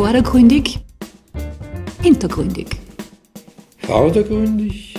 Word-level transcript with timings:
Vordergründig, 0.00 0.78
hintergründig. 2.00 2.68
Vordergründig, 3.80 4.96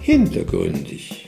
hintergründig. 0.00 1.19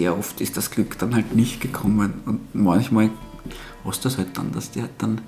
Sehr 0.00 0.16
oft 0.16 0.40
ist 0.40 0.56
das 0.56 0.70
Glück 0.70 0.98
dann 0.98 1.14
halt 1.14 1.36
nicht 1.36 1.60
gekommen. 1.60 2.14
Und 2.24 2.54
manchmal 2.54 3.10
du 3.84 3.90
das 4.02 4.16
halt 4.16 4.28
dann, 4.34 4.50
dass, 4.50 4.70
die 4.70 4.80
halt 4.80 4.92
dann, 4.96 5.20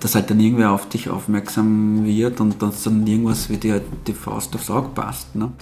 dass 0.00 0.16
halt 0.16 0.30
dann 0.30 0.40
irgendwer 0.40 0.72
auf 0.72 0.88
dich 0.88 1.08
aufmerksam 1.08 2.04
wird 2.04 2.40
und 2.40 2.60
dass 2.60 2.82
dann 2.82 3.06
irgendwas 3.06 3.48
wie 3.50 3.56
dir 3.56 3.74
halt 3.74 3.84
die 4.08 4.12
Faust 4.12 4.52
aufs 4.56 4.68
Auge 4.68 4.88
passt. 4.96 5.36
Ne? 5.36 5.52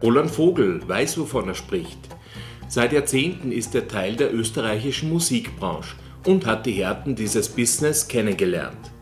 Roland 0.00 0.30
Vogel 0.30 0.80
weiß, 0.86 1.18
wovon 1.18 1.48
er 1.48 1.56
spricht. 1.56 1.98
Seit 2.68 2.92
Jahrzehnten 2.92 3.50
ist 3.50 3.74
er 3.74 3.88
Teil 3.88 4.14
der 4.14 4.32
österreichischen 4.32 5.08
Musikbranche 5.10 5.96
und 6.26 6.46
hat 6.46 6.66
die 6.66 6.72
Härten 6.74 7.16
dieses 7.16 7.48
Business 7.48 8.06
kennengelernt. 8.06 8.92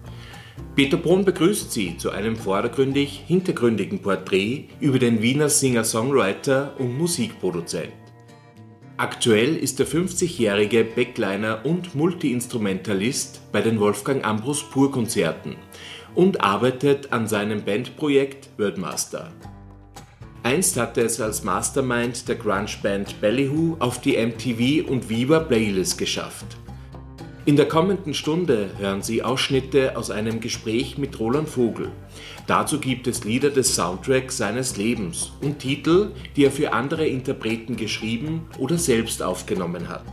Peter 0.75 0.97
Brunn 0.97 1.27
begrüßt 1.27 1.71
Sie 1.71 1.99
zu 1.99 2.11
einem 2.11 2.37
vordergründig 2.37 3.25
hintergründigen 3.27 3.99
Porträt 3.99 4.69
über 4.81 4.99
den 4.99 5.21
Wiener 5.21 5.51
Singer-Songwriter 5.51 6.77
und 6.79 6.97
Musikproduzent. 6.97 8.08
Aktuell 9.01 9.55
ist 9.55 9.79
der 9.79 9.87
50-jährige 9.87 10.83
Backliner 10.83 11.65
und 11.65 11.95
Multiinstrumentalist 11.95 13.41
bei 13.53 13.61
den 13.61 13.79
Wolfgang 13.79 14.25
Ambrus 14.25 14.69
Pur 14.69 14.91
Konzerten 14.91 15.55
und 16.17 16.41
arbeitet 16.41 17.13
an 17.13 17.29
seinem 17.29 17.65
Bandprojekt 17.65 18.49
Wordmaster. 18.59 19.31
Einst 20.43 20.77
hatte 20.77 21.03
es 21.03 21.21
als 21.21 21.45
Mastermind 21.45 22.29
der 22.29 22.35
Grunge-Band 22.35 23.21
Ballyhoo 23.21 23.77
auf 23.79 24.01
die 24.01 24.17
MTV 24.17 24.91
und 24.91 25.09
Viva 25.09 25.39
Playlist 25.39 25.97
geschafft. 25.97 26.57
In 27.49 27.57
der 27.57 27.67
kommenden 27.67 28.13
Stunde 28.13 28.73
hören 28.77 29.01
Sie 29.01 29.23
Ausschnitte 29.23 29.97
aus 29.97 30.11
einem 30.11 30.41
Gespräch 30.41 30.99
mit 30.99 31.19
Roland 31.19 31.49
Vogel. 31.49 31.91
Dazu 32.47 32.79
gibt 32.79 33.07
es 33.07 33.25
Lieder 33.25 33.49
des 33.49 33.75
Soundtracks 33.75 34.37
seines 34.37 34.77
Lebens 34.77 35.33
und 35.41 35.59
Titel, 35.59 36.11
die 36.37 36.45
er 36.45 36.53
für 36.53 36.75
andere 36.75 37.07
Interpreten 37.07 37.77
geschrieben 37.77 38.43
oder 38.59 38.77
selbst 38.77 39.23
aufgenommen 39.23 39.89
hat. 39.89 40.05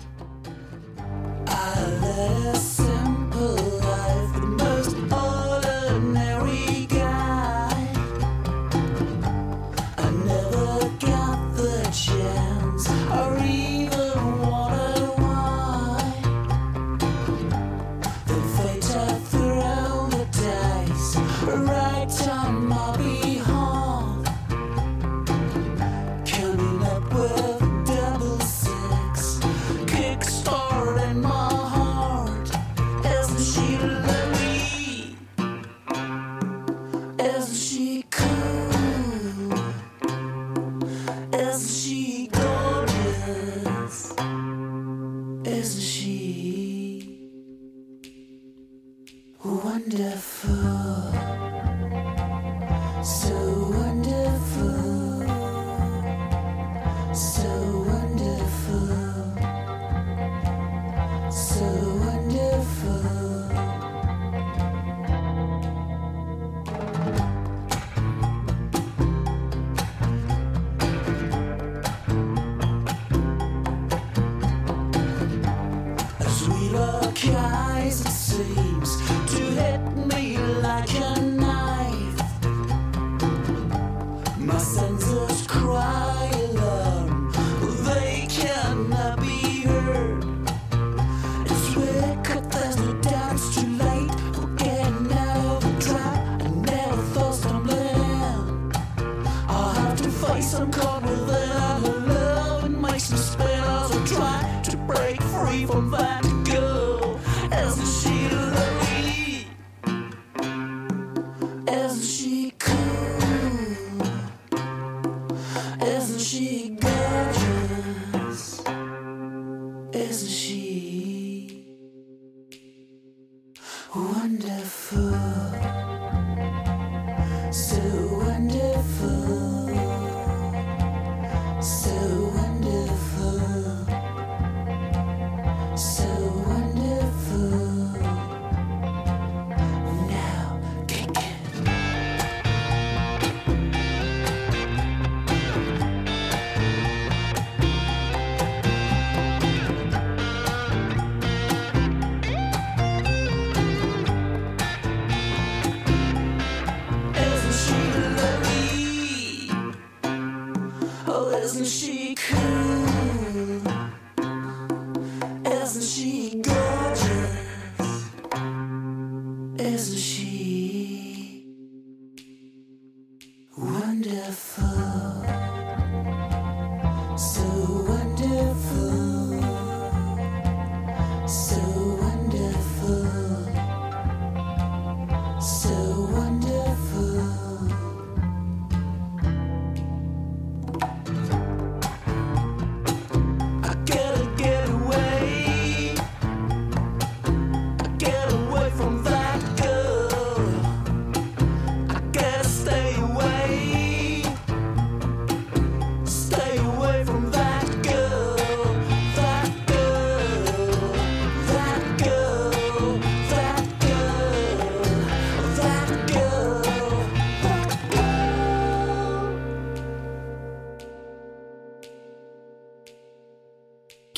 so 127.55 127.79
wonderful. 128.11 129.44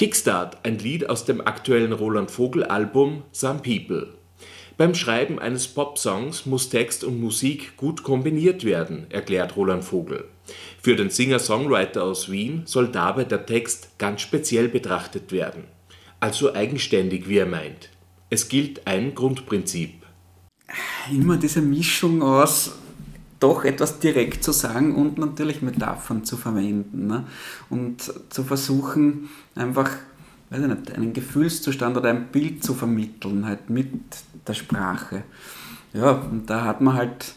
Kickstart, 0.08 0.66
ein 0.66 0.80
Lied 0.80 1.10
aus 1.10 1.26
dem 1.26 1.46
aktuellen 1.46 1.92
Roland 1.92 2.32
Vogel 2.32 2.64
Album 2.64 3.24
Some 3.34 3.60
People. 3.60 4.14
Beim 4.78 4.96
Schreiben 4.96 5.38
eines 5.38 5.68
Popsongs 5.68 6.46
muss 6.46 6.70
Text 6.70 7.04
und 7.04 7.20
Musik 7.20 7.76
gut 7.76 8.04
kombiniert 8.04 8.64
werden, 8.64 9.08
erklärt 9.10 9.58
Roland 9.58 9.84
Vogel. 9.84 10.24
Für 10.82 10.96
den 10.96 11.10
Singer-Songwriter 11.10 12.06
aus 12.06 12.32
Wien 12.32 12.62
soll 12.64 12.88
dabei 12.88 13.26
der 13.26 13.46
Text 13.46 13.98
ganz 13.98 14.22
speziell 14.22 14.70
betrachtet 14.70 15.34
werden. 15.34 15.66
Also 16.22 16.54
eigenständig, 16.54 17.28
wie 17.28 17.40
er 17.40 17.46
meint. 17.46 17.90
Es 18.30 18.48
gilt 18.48 18.88
ein 18.88 19.14
Grundprinzip. 19.14 19.92
Immer 21.12 21.36
diese 21.36 21.62
Mischung 21.62 22.22
aus 22.24 22.78
doch 23.40 23.64
etwas 23.64 24.00
direkt 24.00 24.44
zu 24.44 24.52
sagen 24.52 24.96
und 24.96 25.18
natürlich 25.18 25.62
Metaphern 25.62 26.26
zu 26.26 26.38
verwenden. 26.38 27.08
Ne? 27.08 27.24
Und 27.70 28.14
zu 28.30 28.44
versuchen, 28.44 29.30
einfach 29.56 29.90
weiß 30.50 30.62
ich 30.62 30.68
nicht, 30.68 30.92
einen 30.96 31.14
Gefühlszustand 31.14 31.98
oder 31.98 32.10
ein 32.10 32.28
Bild 32.28 32.64
zu 32.64 32.74
vermitteln, 32.74 33.46
halt 33.46 33.70
mit 33.70 33.92
der 34.48 34.54
Sprache. 34.54 35.24
Ja, 35.94 36.12
und 36.12 36.50
da 36.50 36.66
hat 36.66 36.82
man 36.82 36.96
halt 36.96 37.34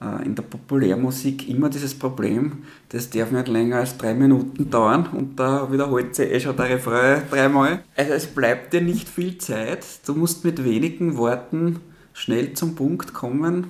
äh, 0.00 0.24
in 0.24 0.34
der 0.34 0.42
Populärmusik 0.42 1.48
immer 1.48 1.70
dieses 1.70 1.94
Problem, 1.94 2.64
das 2.90 3.10
darf 3.10 3.30
nicht 3.30 3.48
länger 3.48 3.78
als 3.78 3.96
drei 3.96 4.14
Minuten 4.14 4.70
dauern 4.70 5.06
und 5.06 5.38
da 5.40 5.70
wiederholt 5.72 6.14
sich 6.14 6.30
eh 6.30 6.40
schon 6.40 6.56
der 6.56 6.70
Refrain 6.70 7.22
dreimal. 7.30 7.82
Also 7.96 8.12
es 8.12 8.26
bleibt 8.26 8.72
dir 8.72 8.80
nicht 8.80 9.08
viel 9.08 9.38
Zeit, 9.38 9.84
du 10.06 10.14
musst 10.14 10.44
mit 10.44 10.62
wenigen 10.64 11.16
Worten 11.16 11.80
schnell 12.12 12.54
zum 12.54 12.74
Punkt 12.74 13.12
kommen. 13.12 13.66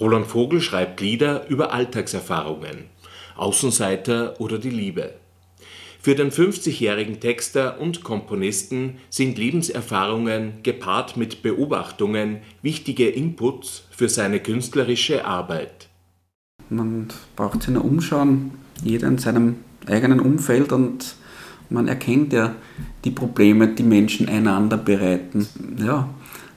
Roland 0.00 0.26
Vogel 0.26 0.60
schreibt 0.60 1.00
Lieder 1.00 1.46
über 1.48 1.72
Alltagserfahrungen, 1.72 2.84
Außenseiter 3.36 4.40
oder 4.40 4.58
die 4.58 4.70
Liebe. 4.70 5.14
Für 6.00 6.14
den 6.14 6.30
50-jährigen 6.30 7.18
Texter 7.18 7.80
und 7.80 8.04
Komponisten 8.04 8.96
sind 9.08 9.38
Lebenserfahrungen 9.38 10.62
gepaart 10.62 11.16
mit 11.16 11.42
Beobachtungen 11.42 12.40
wichtige 12.60 13.08
Inputs 13.08 13.84
für 13.90 14.10
seine 14.10 14.40
künstlerische 14.40 15.24
Arbeit. 15.24 15.88
Man 16.68 17.08
braucht 17.36 17.62
sich 17.62 17.72
nur 17.72 17.86
umschauen, 17.86 18.50
jeder 18.82 19.08
in 19.08 19.16
seinem 19.16 19.56
eigenen 19.86 20.20
Umfeld 20.20 20.72
und 20.72 21.16
man 21.70 21.88
erkennt 21.88 22.32
ja 22.32 22.54
die 23.04 23.10
Probleme, 23.10 23.68
die 23.68 23.82
Menschen 23.82 24.28
einander 24.28 24.76
bereiten. 24.76 25.48
Ja, 25.78 26.08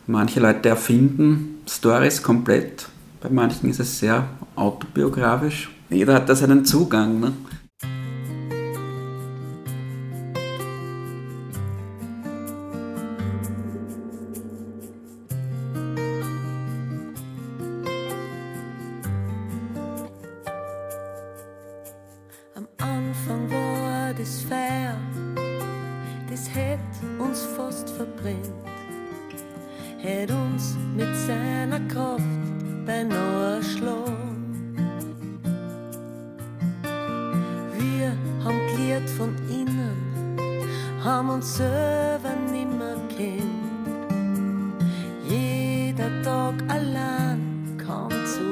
manche 0.08 0.42
Leute 0.42 0.70
erfinden 0.70 1.62
Stories 1.70 2.22
komplett, 2.22 2.90
bei 3.22 3.30
manchen 3.30 3.70
ist 3.70 3.80
es 3.80 4.00
sehr 4.00 4.28
autobiografisch. 4.56 5.70
Jeder 5.90 6.16
hat 6.16 6.30
da 6.30 6.36
seinen 6.36 6.66
Zugang. 6.66 7.20
Ne? 7.20 7.34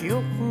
A 0.00 0.02
Glocken 0.02 0.49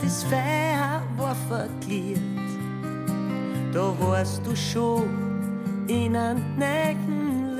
das 0.00 0.24
Feuer 0.24 1.02
war 1.16 1.36
verklärt. 1.48 2.20
Da 3.72 3.94
warst 4.00 4.46
du 4.46 4.54
schon 4.54 5.08
in 5.86 6.14
einem 6.14 6.58
neuen 6.58 7.56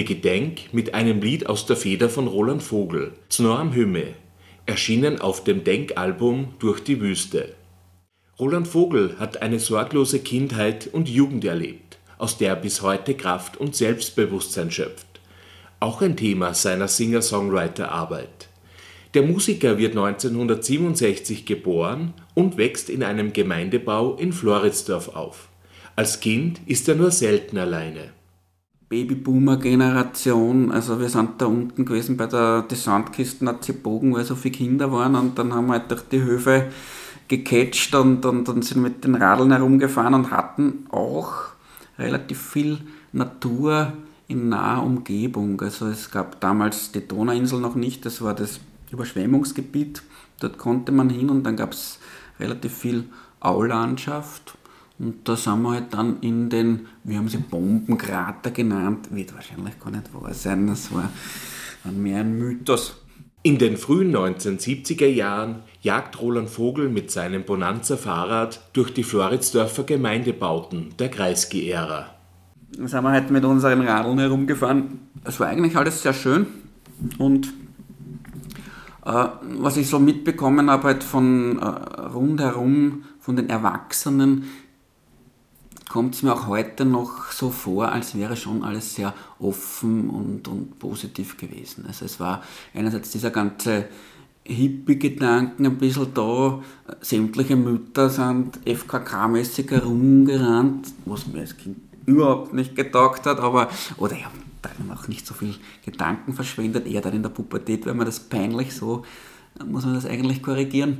Birgit 0.00 0.24
Denk 0.24 0.72
mit 0.72 0.94
einem 0.94 1.20
Lied 1.20 1.46
aus 1.46 1.66
der 1.66 1.76
Feder 1.76 2.08
von 2.08 2.26
Roland 2.26 2.62
Vogel, 2.62 3.12
Znor 3.28 3.58
am 3.58 3.74
Hümme, 3.74 4.14
erschienen 4.64 5.20
auf 5.20 5.44
dem 5.44 5.62
Denk-Album 5.62 6.54
Durch 6.58 6.80
die 6.80 7.02
Wüste. 7.02 7.54
Roland 8.38 8.66
Vogel 8.66 9.16
hat 9.18 9.42
eine 9.42 9.58
sorglose 9.58 10.20
Kindheit 10.20 10.88
und 10.90 11.10
Jugend 11.10 11.44
erlebt, 11.44 11.98
aus 12.16 12.38
der 12.38 12.48
er 12.48 12.56
bis 12.56 12.80
heute 12.80 13.12
Kraft 13.12 13.58
und 13.58 13.76
Selbstbewusstsein 13.76 14.70
schöpft. 14.70 15.20
Auch 15.80 16.00
ein 16.00 16.16
Thema 16.16 16.54
seiner 16.54 16.88
Singer-Songwriter-Arbeit. 16.88 18.48
Der 19.12 19.20
Musiker 19.20 19.76
wird 19.76 19.98
1967 19.98 21.44
geboren 21.44 22.14
und 22.32 22.56
wächst 22.56 22.88
in 22.88 23.02
einem 23.02 23.34
Gemeindebau 23.34 24.14
in 24.14 24.32
Floridsdorf 24.32 25.08
auf. 25.14 25.50
Als 25.94 26.20
Kind 26.20 26.62
ist 26.64 26.88
er 26.88 26.94
nur 26.94 27.10
selten 27.10 27.58
alleine. 27.58 28.18
Babyboomer-Generation. 28.90 30.72
Also 30.72 31.00
wir 31.00 31.08
sind 31.08 31.40
da 31.40 31.46
unten 31.46 31.84
gewesen 31.84 32.16
bei 32.16 32.26
der 32.26 32.62
die 32.62 32.74
Sandkisten 32.74 33.48
hat 33.48 33.64
sie 33.64 33.72
bogen, 33.72 34.14
weil 34.14 34.24
so 34.24 34.34
viele 34.34 34.56
Kinder 34.56 34.92
waren 34.92 35.14
und 35.14 35.38
dann 35.38 35.54
haben 35.54 35.68
wir 35.68 35.74
halt 35.74 35.90
durch 35.90 36.02
die 36.02 36.20
Höfe 36.20 36.66
gecatcht 37.28 37.94
und, 37.94 38.26
und, 38.26 38.48
und 38.48 38.64
sind 38.64 38.82
mit 38.82 39.04
den 39.04 39.14
Radeln 39.14 39.52
herumgefahren 39.52 40.14
und 40.14 40.32
hatten 40.32 40.86
auch 40.90 41.32
relativ 41.98 42.42
viel 42.42 42.78
Natur 43.12 43.92
in 44.26 44.48
naher 44.48 44.82
Umgebung. 44.82 45.60
Also 45.60 45.86
es 45.86 46.10
gab 46.10 46.40
damals 46.40 46.90
die 46.90 47.06
Donauinsel 47.06 47.60
noch 47.60 47.76
nicht, 47.76 48.04
das 48.04 48.20
war 48.22 48.34
das 48.34 48.58
Überschwemmungsgebiet. 48.90 50.02
Dort 50.40 50.58
konnte 50.58 50.90
man 50.90 51.10
hin 51.10 51.30
und 51.30 51.44
dann 51.44 51.56
gab 51.56 51.72
es 51.72 52.00
relativ 52.40 52.76
viel 52.76 53.04
Aulandschaft 53.38 54.56
und 55.00 55.26
da 55.26 55.34
sind 55.34 55.62
wir 55.62 55.70
halt 55.72 55.94
dann 55.94 56.20
in 56.20 56.50
den, 56.50 56.86
wir 57.04 57.16
haben 57.16 57.28
sie 57.28 57.38
Bombenkrater 57.38 58.50
genannt, 58.50 59.08
wird 59.10 59.34
wahrscheinlich 59.34 59.80
gar 59.80 59.90
nicht 59.90 60.12
wahr 60.12 60.34
sein, 60.34 60.66
das 60.66 60.92
war 60.92 61.10
mehr 61.90 62.20
ein 62.20 62.38
Mythos. 62.38 62.96
In 63.42 63.56
den 63.56 63.78
frühen 63.78 64.14
1970er 64.14 65.06
Jahren 65.06 65.60
jagt 65.80 66.20
Roland 66.20 66.50
Vogel 66.50 66.90
mit 66.90 67.10
seinem 67.10 67.44
Bonanza-Fahrrad 67.44 68.60
durch 68.74 68.92
die 68.92 69.02
Floridsdorfer 69.02 69.84
Gemeindebauten 69.84 70.90
der 70.98 71.08
Kreisky-Ära. 71.08 72.14
Da 72.76 72.88
sind 72.88 73.02
wir 73.02 73.10
halt 73.10 73.30
mit 73.30 73.46
unseren 73.46 73.80
Radeln 73.80 74.18
herumgefahren. 74.18 75.00
Es 75.24 75.40
war 75.40 75.46
eigentlich 75.46 75.74
alles 75.76 76.02
sehr 76.02 76.12
schön 76.12 76.46
und 77.16 77.48
äh, 79.06 79.28
was 79.58 79.78
ich 79.78 79.88
so 79.88 79.98
mitbekommen 79.98 80.70
habe 80.70 80.84
halt 80.84 81.02
von 81.02 81.58
äh, 81.58 81.64
rundherum, 81.64 83.04
von 83.18 83.36
den 83.36 83.48
Erwachsenen, 83.48 84.44
kommt 85.90 86.14
es 86.14 86.22
mir 86.22 86.32
auch 86.32 86.46
heute 86.46 86.84
noch 86.84 87.32
so 87.32 87.50
vor, 87.50 87.90
als 87.90 88.14
wäre 88.14 88.36
schon 88.36 88.62
alles 88.62 88.94
sehr 88.94 89.12
offen 89.40 90.08
und, 90.08 90.46
und 90.46 90.78
positiv 90.78 91.36
gewesen. 91.36 91.84
Also 91.86 92.04
es 92.04 92.20
war 92.20 92.42
einerseits 92.72 93.10
dieser 93.10 93.30
ganze 93.30 93.86
Hippie-Gedanken 94.44 95.66
ein 95.66 95.78
bisschen 95.78 96.14
da, 96.14 96.60
sämtliche 97.00 97.56
Mütter 97.56 98.08
sind 98.08 98.60
FKK-mäßig 98.64 99.68
herumgerannt, 99.70 100.86
was 101.06 101.26
mir 101.26 101.40
als 101.40 101.56
Kind 101.56 101.78
überhaupt 102.06 102.54
nicht 102.54 102.76
getaugt 102.76 103.26
hat, 103.26 103.40
aber, 103.40 103.68
oder 103.96 104.14
ich 104.14 104.24
habe 104.24 104.36
dann 104.62 104.96
auch 104.96 105.08
nicht 105.08 105.26
so 105.26 105.34
viel 105.34 105.56
Gedanken 105.84 106.34
verschwendet, 106.34 106.86
eher 106.86 107.00
dann 107.00 107.14
in 107.14 107.22
der 107.22 107.30
Pubertät 107.30 107.84
wäre 107.84 107.96
mir 107.96 108.04
das 108.04 108.20
peinlich, 108.20 108.72
so 108.74 109.04
muss 109.66 109.84
man 109.84 109.94
das 109.94 110.06
eigentlich 110.06 110.40
korrigieren. 110.40 110.98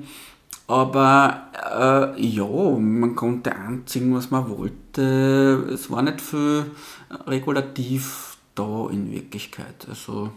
Aber 0.70 1.48
äh, 2.16 2.22
ja, 2.24 2.46
man 2.46 3.16
konnte 3.16 3.56
anziehen, 3.56 4.14
was 4.14 4.30
man 4.30 4.48
wollte. 4.48 5.68
Es 5.68 5.90
war 5.90 6.00
nicht 6.00 6.20
viel 6.20 6.70
regulativ 7.26 8.36
da 8.54 8.88
in 8.88 9.10
Wirklichkeit. 9.10 9.88
Also 9.88 10.30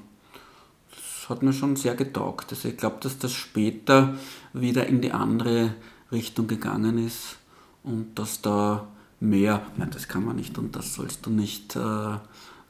das 0.90 1.30
hat 1.30 1.44
mir 1.44 1.54
schon 1.54 1.76
sehr 1.76 1.94
getaugt. 1.94 2.48
Also 2.50 2.68
ich 2.68 2.78
glaube, 2.78 2.96
dass 3.02 3.20
das 3.20 3.32
später 3.32 4.16
wieder 4.54 4.88
in 4.88 5.02
die 5.02 5.12
andere 5.12 5.76
Richtung 6.12 6.48
gegangen 6.48 6.98
ist 6.98 7.38
und 7.84 8.18
dass 8.18 8.42
da 8.42 8.88
mehr, 9.20 9.62
nein, 9.78 9.92
das 9.92 10.08
kann 10.08 10.26
man 10.26 10.38
nicht 10.38 10.58
und 10.58 10.76
das 10.76 10.96
sollst 10.96 11.28
du 11.28 11.30
nicht, 11.30 11.76
äh, 11.76 12.14
äh, 12.14 12.18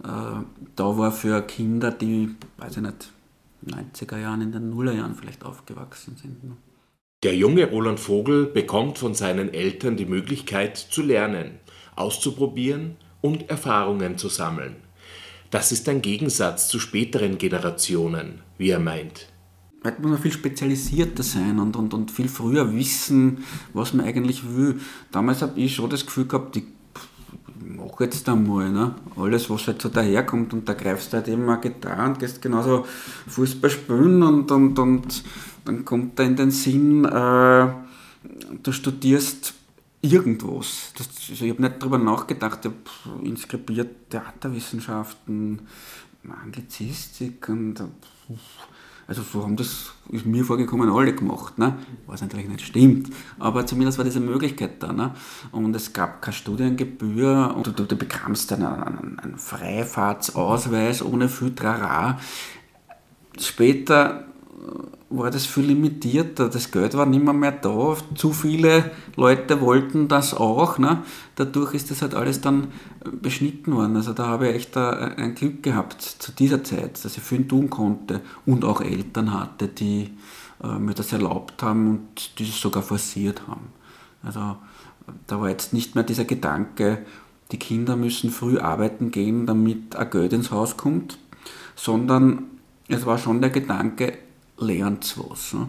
da 0.04 0.98
war 0.98 1.14
für 1.14 1.42
Kinder, 1.44 1.92
die, 1.92 2.36
weiß 2.58 2.76
ich 2.76 2.84
nicht, 2.84 3.10
90er 3.66 4.18
Jahren, 4.18 4.42
in 4.42 4.52
den 4.52 4.70
Nullerjahren 4.70 5.16
vielleicht 5.16 5.46
aufgewachsen 5.46 6.18
sind. 6.22 6.44
Ne? 6.44 6.58
Der 7.24 7.34
junge 7.34 7.70
Roland 7.70 8.02
Vogel 8.02 8.48
bekommt 8.48 8.98
von 8.98 9.16
seinen 9.16 9.54
Eltern 9.54 9.96
die 9.96 10.06
Möglichkeit 10.06 10.76
zu 10.76 11.02
lernen, 11.02 11.60
auszuprobieren 11.96 12.98
und 13.22 13.50
Erfahrungen 13.50 14.18
zu 14.18 14.28
sammeln. 14.28 14.76
Das 15.50 15.72
ist 15.72 15.88
ein 15.88 16.02
Gegensatz 16.02 16.68
zu 16.68 16.80
späteren 16.80 17.38
Generationen, 17.38 18.42
wie 18.58 18.72
er 18.72 18.80
meint. 18.80 19.30
Heute 19.86 20.02
muss 20.02 20.12
man 20.12 20.22
viel 20.22 20.34
spezialisierter 20.34 21.24
sein 21.24 21.60
und, 21.60 21.78
und, 21.78 21.94
und 21.94 22.12
viel 22.12 22.28
früher 22.28 22.76
wissen, 22.76 23.46
was 23.74 23.94
man 23.94 24.06
eigentlich 24.06 24.44
will. 24.56 24.82
Damals 25.14 25.42
habe 25.42 25.58
ich 25.62 25.76
schon 25.76 25.90
das 25.90 26.06
Gefühl 26.06 26.28
gehabt, 26.28 26.58
ich 26.58 26.66
mache 27.64 28.06
jetzt 28.06 28.28
einmal 28.30 28.72
ne? 28.72 28.96
alles, 29.18 29.50
was 29.50 29.68
halt 29.68 29.82
so 29.82 29.90
daherkommt 29.90 30.54
und 30.54 30.68
da 30.68 30.74
greifst 30.74 31.14
du 31.14 31.18
halt 31.18 31.28
eben 31.28 31.50
eine 31.50 31.60
Gitarre 31.62 32.06
und 32.06 32.20
gehst 32.20 32.42
genauso 32.42 32.86
Fußball 33.28 33.70
spielen 33.70 34.24
und, 34.24 34.52
und, 34.52 34.78
und 34.80 35.24
dann 35.66 35.86
kommt 35.86 36.20
da 36.20 36.24
in 36.24 36.36
den 36.36 36.52
Sinn, 36.52 37.06
äh, 37.06 37.68
du 38.64 38.72
studierst 38.72 39.54
irgendwas. 40.02 40.94
Das, 40.98 41.08
also 41.30 41.46
ich 41.46 41.52
habe 41.52 41.62
nicht 41.62 41.76
darüber 41.80 41.98
nachgedacht, 41.98 42.66
ich 42.66 42.72
habe 42.72 43.26
inskribiert 43.26 44.10
Theaterwissenschaften, 44.10 45.62
Anglizistik 46.44 47.50
und 47.50 47.82
also 49.18 49.40
so 49.40 49.44
haben 49.44 49.56
das, 49.56 49.92
ist 50.10 50.26
mir 50.26 50.44
vorgekommen, 50.44 50.90
alle 50.90 51.14
gemacht. 51.14 51.60
Ne? 51.60 51.78
Was 52.08 52.22
natürlich 52.22 52.48
nicht 52.48 52.62
stimmt, 52.62 53.10
aber 53.38 53.66
zumindest 53.66 54.00
war 54.00 54.06
diese 54.06 54.20
Möglichkeit 54.20 54.82
da. 54.82 54.92
Ne? 54.92 55.14
Und 55.52 55.76
es 55.76 55.94
gab 55.94 56.22
keine 56.22 56.34
Studiengebühr 56.34 57.54
und 57.56 57.68
du, 57.68 57.72
du 57.72 57.96
bekamst 57.96 58.50
dann 58.50 58.64
einen, 58.64 59.20
einen 59.20 59.38
Freifahrtsausweis 59.38 61.04
ohne 61.04 61.30
viel 61.30 61.54
Trara. 61.54 62.20
Später 63.40 64.26
war 65.10 65.30
das 65.30 65.46
viel 65.46 65.66
limitierter. 65.66 66.50
Das 66.50 66.72
Geld 66.72 66.96
war 66.96 67.06
nicht 67.06 67.24
mehr, 67.24 67.34
mehr 67.34 67.52
da. 67.52 67.96
Zu 68.16 68.32
viele 68.32 68.92
Leute 69.16 69.62
wollten 69.62 70.08
das 70.08 70.34
auch. 70.34 70.78
Ne? 70.78 71.04
Dadurch 71.36 71.74
ist 71.74 71.92
das 71.92 72.02
halt 72.02 72.16
alles 72.16 72.42
dann 72.42 72.68
beschnitten 73.22 73.76
worden. 73.76 73.96
Also 73.96 74.14
da 74.14 74.28
habe 74.28 74.50
ich 74.50 74.56
echt 74.56 74.78
ein 74.78 75.36
Glück 75.36 75.64
gehabt 75.64 76.02
zu 76.02 76.32
dieser 76.32 76.64
Zeit, 76.64 77.04
dass 77.04 77.18
ich 77.18 77.24
viel 77.24 77.48
tun 77.48 77.70
konnte 77.70 78.22
und 78.46 78.66
auch 78.66 78.82
Eltern 78.82 79.34
hatte, 79.34 79.68
die 79.68 80.12
äh, 80.64 80.80
mir 80.80 80.94
das 80.94 81.12
erlaubt 81.14 81.62
haben 81.62 81.90
und 81.90 82.40
die 82.40 82.44
es 82.44 82.60
sogar 82.60 82.84
forciert 82.84 83.48
haben. 83.48 83.68
Also 84.24 84.58
da 85.28 85.42
war 85.42 85.50
jetzt 85.50 85.74
nicht 85.74 85.96
mehr 85.96 86.04
dieser 86.04 86.26
Gedanke, 86.26 87.06
die 87.52 87.60
Kinder 87.60 87.96
müssen 87.96 88.32
früh 88.32 88.58
arbeiten 88.58 89.12
gehen, 89.12 89.46
damit 89.46 89.96
ein 89.96 90.10
Geld 90.10 90.34
ins 90.34 90.50
Haus 90.50 90.78
kommt, 90.78 91.20
sondern 91.76 92.46
es 92.88 93.06
war 93.06 93.18
schon 93.18 93.42
der 93.42 93.50
Gedanke, 93.50 94.18
lernt 94.64 95.16
was. 95.18 95.54
Ne? 95.54 95.68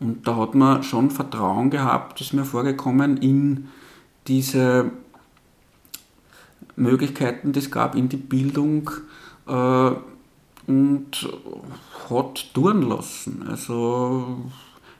Und 0.00 0.26
da 0.26 0.36
hat 0.36 0.54
man 0.54 0.82
schon 0.82 1.10
Vertrauen 1.10 1.70
gehabt, 1.70 2.20
ist 2.20 2.32
mir 2.32 2.44
vorgekommen, 2.44 3.16
in 3.16 3.68
diese 4.26 4.90
Möglichkeiten, 6.76 7.52
die 7.52 7.60
es 7.60 7.70
gab, 7.70 7.94
in 7.94 8.08
die 8.08 8.16
Bildung 8.16 8.90
äh, 9.46 9.90
und 10.66 11.28
hat 12.10 12.54
tun 12.54 12.82
lassen. 12.82 13.44
Also 13.48 14.50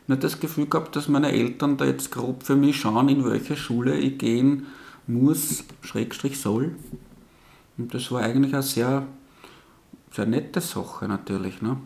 nicht 0.06 0.22
das 0.22 0.40
Gefühl 0.40 0.66
gehabt, 0.66 0.96
dass 0.96 1.08
meine 1.08 1.32
Eltern 1.32 1.76
da 1.76 1.84
jetzt 1.84 2.10
grob 2.10 2.42
für 2.42 2.56
mich 2.56 2.76
schauen, 2.76 3.08
in 3.08 3.24
welche 3.24 3.56
Schule 3.56 3.96
ich 3.96 4.18
gehen 4.18 4.66
muss, 5.06 5.64
Schrägstrich 5.82 6.40
soll. 6.40 6.74
Und 7.76 7.92
das 7.94 8.10
war 8.12 8.22
eigentlich 8.22 8.54
eine 8.54 8.62
sehr, 8.62 9.06
sehr 10.10 10.26
nette 10.26 10.60
Sache 10.60 11.08
natürlich. 11.08 11.62
Ne? 11.62 11.78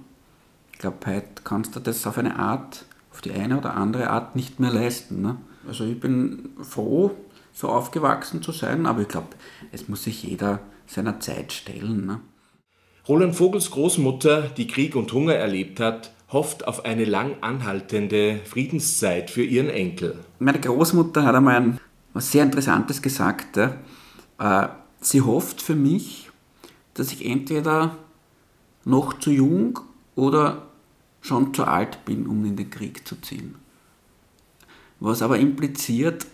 Ich 0.78 0.82
glaube, 0.82 0.98
heute 1.06 1.42
kannst 1.42 1.74
du 1.74 1.80
das 1.80 2.06
auf 2.06 2.18
eine 2.18 2.38
Art, 2.38 2.84
auf 3.10 3.20
die 3.20 3.32
eine 3.32 3.58
oder 3.58 3.74
andere 3.74 4.10
Art 4.10 4.36
nicht 4.36 4.60
mehr 4.60 4.70
leisten. 4.70 5.20
Ne? 5.22 5.36
Also 5.66 5.82
ich 5.82 5.98
bin 5.98 6.50
froh, 6.62 7.10
so 7.52 7.68
aufgewachsen 7.68 8.42
zu 8.42 8.52
sein, 8.52 8.86
aber 8.86 9.00
ich 9.00 9.08
glaube, 9.08 9.26
es 9.72 9.88
muss 9.88 10.04
sich 10.04 10.22
jeder 10.22 10.60
seiner 10.86 11.18
Zeit 11.18 11.52
stellen. 11.52 12.06
Ne? 12.06 12.20
Roland 13.08 13.34
Vogels 13.34 13.72
Großmutter, 13.72 14.42
die 14.42 14.68
Krieg 14.68 14.94
und 14.94 15.12
Hunger 15.12 15.34
erlebt 15.34 15.80
hat, 15.80 16.12
hofft 16.28 16.68
auf 16.68 16.84
eine 16.84 17.06
lang 17.06 17.38
anhaltende 17.40 18.38
Friedenszeit 18.44 19.32
für 19.32 19.42
ihren 19.42 19.70
Enkel. 19.70 20.16
Meine 20.38 20.60
Großmutter 20.60 21.24
hat 21.24 21.34
einmal 21.34 21.56
ein, 21.56 21.80
was 22.12 22.30
sehr 22.30 22.44
Interessantes 22.44 23.02
gesagt. 23.02 23.58
Ja. 24.38 24.76
Sie 25.00 25.22
hofft 25.22 25.60
für 25.60 25.74
mich, 25.74 26.30
dass 26.94 27.10
ich 27.10 27.26
entweder 27.26 27.96
noch 28.84 29.18
zu 29.18 29.32
jung 29.32 29.80
oder 30.14 30.67
schon 31.20 31.52
zu 31.54 31.64
alt 31.64 32.04
bin, 32.04 32.26
um 32.26 32.44
in 32.44 32.56
den 32.56 32.70
Krieg 32.70 33.06
zu 33.06 33.16
ziehen. 33.20 33.56
Was 35.00 35.22
aber 35.22 35.38
impliziert, 35.38 36.26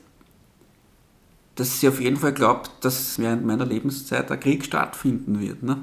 dass 1.55 1.81
sie 1.81 1.89
auf 1.89 2.01
jeden 2.01 2.17
Fall 2.17 2.33
glaubt, 2.33 2.71
dass 2.81 3.19
während 3.19 3.45
meiner 3.45 3.67
Lebenszeit 3.67 4.31
ein 4.31 4.41
Krieg 4.41 4.65
stattfinden 4.65 5.41
wird. 5.41 5.63
Ne? 5.63 5.79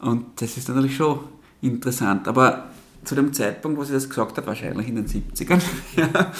Und 0.00 0.40
das 0.40 0.56
ist 0.56 0.68
natürlich 0.68 0.96
schon 0.96 1.20
interessant. 1.60 2.28
Aber 2.28 2.70
zu 3.04 3.14
dem 3.14 3.32
Zeitpunkt, 3.32 3.78
wo 3.78 3.84
sie 3.84 3.92
das 3.92 4.08
gesagt 4.08 4.38
hat, 4.38 4.46
wahrscheinlich 4.46 4.88
in 4.88 4.96
den 4.96 5.06
70ern, 5.06 5.60
ja, 5.96 6.32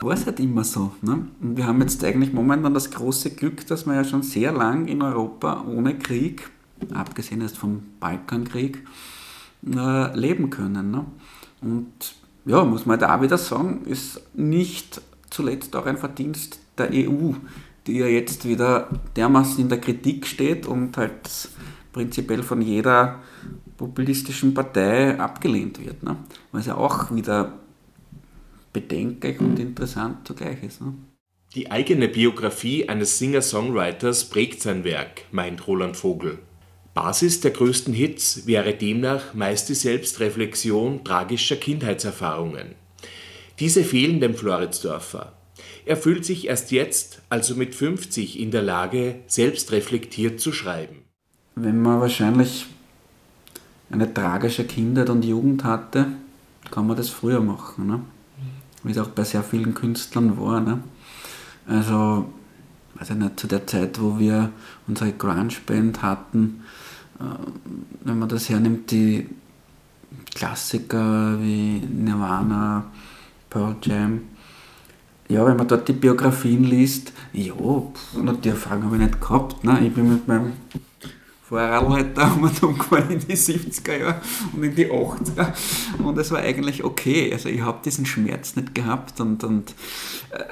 war 0.00 0.14
es 0.14 0.26
halt 0.26 0.40
immer 0.40 0.64
so. 0.64 0.92
Ne? 1.02 1.26
Und 1.40 1.56
wir 1.56 1.66
haben 1.66 1.80
jetzt 1.80 2.02
eigentlich 2.02 2.32
momentan 2.32 2.74
das 2.74 2.90
große 2.90 3.30
Glück, 3.30 3.66
dass 3.66 3.86
wir 3.86 3.94
ja 3.94 4.04
schon 4.04 4.22
sehr 4.22 4.52
lang 4.52 4.86
in 4.86 5.02
Europa 5.02 5.64
ohne 5.66 5.98
Krieg, 5.98 6.50
abgesehen 6.94 7.42
jetzt 7.42 7.58
vom 7.58 7.82
Balkankrieg, 8.00 8.84
äh, 9.66 10.16
leben 10.16 10.50
können. 10.50 10.90
Ne? 10.90 11.04
Und 11.60 12.14
ja, 12.44 12.64
muss 12.64 12.86
man 12.86 12.98
da 12.98 13.16
auch 13.16 13.22
wieder 13.22 13.38
sagen, 13.38 13.84
ist 13.86 14.20
nicht 14.34 15.00
zuletzt 15.30 15.74
auch 15.76 15.86
ein 15.86 15.96
Verdienst 15.96 16.60
der 16.76 16.90
EU, 16.92 17.32
die 17.86 17.98
ja 17.98 18.06
jetzt 18.06 18.46
wieder 18.46 18.88
dermaßen 19.16 19.60
in 19.60 19.68
der 19.68 19.80
Kritik 19.80 20.26
steht 20.26 20.66
und 20.66 20.96
halt 20.96 21.48
prinzipiell 21.92 22.42
von 22.42 22.62
jeder 22.62 23.20
populistischen 23.76 24.54
Partei 24.54 25.18
abgelehnt 25.18 25.84
wird. 25.84 26.02
Ne? 26.02 26.16
Was 26.52 26.66
ja 26.66 26.76
auch 26.76 27.14
wieder 27.14 27.52
bedenklich 28.72 29.40
und 29.40 29.58
interessant 29.58 30.26
zugleich 30.26 30.62
ist. 30.62 30.80
Ne? 30.80 30.94
Die 31.54 31.70
eigene 31.70 32.08
Biografie 32.08 32.88
eines 32.88 33.18
Singer-Songwriters 33.18 34.30
prägt 34.30 34.62
sein 34.62 34.84
Werk, 34.84 35.22
meint 35.32 35.66
Roland 35.66 35.96
Vogel. 35.96 36.38
Basis 36.94 37.40
der 37.40 37.52
größten 37.52 37.94
Hits 37.94 38.46
wäre 38.46 38.74
demnach 38.74 39.32
meist 39.34 39.68
die 39.68 39.74
Selbstreflexion 39.74 41.04
tragischer 41.04 41.56
Kindheitserfahrungen. 41.56 42.74
Diese 43.58 43.82
fehlen 43.82 44.20
dem 44.20 44.34
Floridsdorfer. 44.34 45.32
Er 45.84 45.96
fühlt 45.96 46.24
sich 46.24 46.48
erst 46.48 46.70
jetzt, 46.70 47.22
also 47.28 47.54
mit 47.54 47.74
50, 47.74 48.38
in 48.38 48.50
der 48.50 48.62
Lage, 48.62 49.16
selbstreflektiert 49.26 50.40
zu 50.40 50.52
schreiben. 50.52 51.02
Wenn 51.54 51.80
man 51.80 52.00
wahrscheinlich 52.00 52.66
eine 53.90 54.12
tragische 54.12 54.64
Kindheit 54.64 55.10
und 55.10 55.24
Jugend 55.24 55.64
hatte, 55.64 56.08
kann 56.70 56.86
man 56.86 56.96
das 56.96 57.08
früher 57.08 57.40
machen. 57.40 57.86
Ne? 57.86 58.00
Wie 58.82 58.92
es 58.92 58.98
auch 58.98 59.08
bei 59.08 59.24
sehr 59.24 59.42
vielen 59.42 59.74
Künstlern 59.74 60.38
war. 60.38 60.60
Ne? 60.60 60.82
Also, 61.66 62.26
ich 63.10 63.16
nicht, 63.16 63.40
zu 63.40 63.46
der 63.46 63.66
Zeit, 63.66 64.00
wo 64.00 64.18
wir 64.18 64.50
unsere 64.86 65.12
Grunge-Band 65.12 66.02
hatten, 66.02 66.62
äh, 67.18 67.24
wenn 68.04 68.18
man 68.18 68.28
das 68.28 68.48
hernimmt, 68.48 68.90
die 68.90 69.28
Klassiker 70.34 71.40
wie 71.40 71.80
Nirvana, 71.80 72.84
Pearl 73.50 73.76
Jam, 73.82 74.20
ja, 75.28 75.46
wenn 75.46 75.56
man 75.56 75.68
dort 75.68 75.88
die 75.88 75.94
Biografien 75.94 76.64
liest, 76.64 77.12
ja, 77.32 77.54
die 77.54 78.48
Erfahrung 78.48 78.84
habe 78.84 78.96
ich 78.96 79.02
nicht 79.02 79.20
gehabt. 79.20 79.64
Ne? 79.64 79.86
Ich 79.86 79.94
bin 79.94 80.12
mit 80.12 80.28
meinem 80.28 80.52
Fahrrad 81.52 81.88
halt 81.90 82.16
da 82.16 82.32
umgefahren 82.32 83.10
in 83.10 83.18
die 83.18 83.36
70er 83.36 83.96
Jahre 83.96 84.20
und 84.54 84.62
in 84.62 84.74
die 84.74 84.90
80er. 84.90 85.52
Und 86.02 86.18
es 86.18 86.30
war 86.30 86.40
eigentlich 86.40 86.82
okay. 86.82 87.32
Also 87.32 87.48
ich 87.48 87.60
habe 87.60 87.80
diesen 87.84 88.06
Schmerz 88.06 88.56
nicht 88.56 88.74
gehabt 88.74 89.20
und, 89.20 89.44
und, 89.44 89.74
äh, 90.30 90.44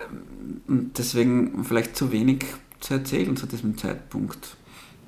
und 0.68 0.98
deswegen 0.98 1.64
vielleicht 1.64 1.96
zu 1.96 2.12
wenig 2.12 2.44
zu 2.80 2.94
erzählen 2.94 3.36
zu 3.36 3.46
diesem 3.46 3.78
Zeitpunkt. 3.78 4.56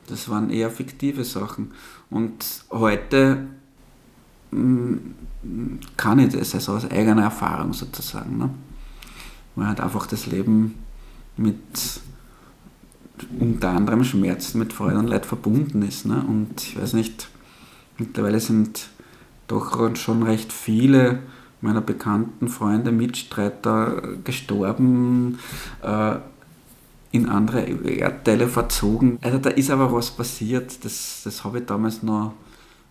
Das 0.06 0.28
waren 0.28 0.50
eher 0.50 0.70
fiktive 0.70 1.24
Sachen. 1.24 1.72
Und 2.10 2.64
heute 2.70 3.48
mh, 4.50 4.98
mm, 5.42 5.80
kann 5.96 6.18
ich 6.18 6.32
das, 6.32 6.54
also 6.54 6.72
aus 6.72 6.90
eigener 6.90 7.24
Erfahrung 7.24 7.72
sozusagen. 7.72 8.38
Ne? 8.38 8.50
Weil 9.56 9.68
halt 9.68 9.80
einfach 9.80 10.06
das 10.06 10.26
Leben 10.26 10.74
mit 11.36 11.58
unter 13.38 13.70
anderem 13.70 14.04
Schmerzen 14.04 14.58
mit 14.58 14.72
Freude 14.72 14.98
und 14.98 15.08
Leid 15.08 15.26
verbunden 15.26 15.82
ist. 15.82 16.06
Ne? 16.06 16.24
Und 16.26 16.62
ich 16.62 16.80
weiß 16.80 16.94
nicht, 16.94 17.28
mittlerweile 17.98 18.40
sind 18.40 18.88
doch 19.48 19.94
schon 19.96 20.22
recht 20.22 20.52
viele 20.52 21.20
meiner 21.60 21.80
bekannten 21.80 22.48
Freunde, 22.48 22.90
Mitstreiter 22.90 24.02
gestorben, 24.24 25.38
äh, 25.82 26.16
in 27.12 27.28
andere 27.28 27.60
Erdteile 27.60 28.48
verzogen. 28.48 29.18
Also 29.22 29.38
da 29.38 29.50
ist 29.50 29.70
aber 29.70 29.92
was 29.92 30.10
passiert, 30.10 30.84
das, 30.84 31.20
das 31.24 31.44
habe 31.44 31.58
ich 31.58 31.66
damals 31.66 32.02
noch 32.02 32.34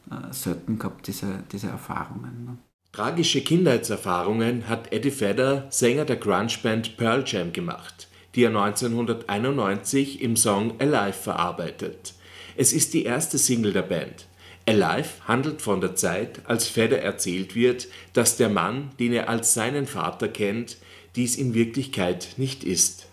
äh, 0.10 0.32
selten 0.32 0.78
gehabt, 0.78 1.08
diese, 1.08 1.44
diese 1.52 1.68
Erfahrungen. 1.68 2.46
Ne? 2.46 2.58
Tragische 2.92 3.42
Kindheitserfahrungen 3.42 4.70
hat 4.70 4.94
Eddie 4.94 5.20
Vedder, 5.20 5.68
Sänger 5.70 6.06
der 6.06 6.18
Grunge-Band 6.18 6.98
Pearl 6.98 7.24
Jam, 7.26 7.52
gemacht 7.52 8.08
die 8.36 8.44
er 8.44 8.50
1991 8.50 10.22
im 10.22 10.36
Song 10.36 10.80
Alive 10.80 11.14
verarbeitet. 11.14 12.14
Es 12.56 12.74
ist 12.74 12.94
die 12.94 13.04
erste 13.04 13.38
Single 13.38 13.74
der 13.74 13.84
Band. 13.84 14.26
Alive 14.68 15.10
handelt 15.28 15.62
von 15.62 15.82
der 15.82 15.96
Zeit, 15.96 16.42
als 16.46 16.68
Fedder 16.68 17.02
erzählt 17.02 17.56
wird, 17.56 17.88
dass 18.14 18.38
der 18.38 18.50
Mann, 18.50 18.92
den 19.00 19.14
er 19.14 19.28
als 19.30 19.54
seinen 19.54 19.88
Vater 19.88 20.28
kennt, 20.28 20.78
dies 21.16 21.36
in 21.36 21.54
Wirklichkeit 21.54 22.30
nicht 22.38 22.64
ist. 22.64 23.08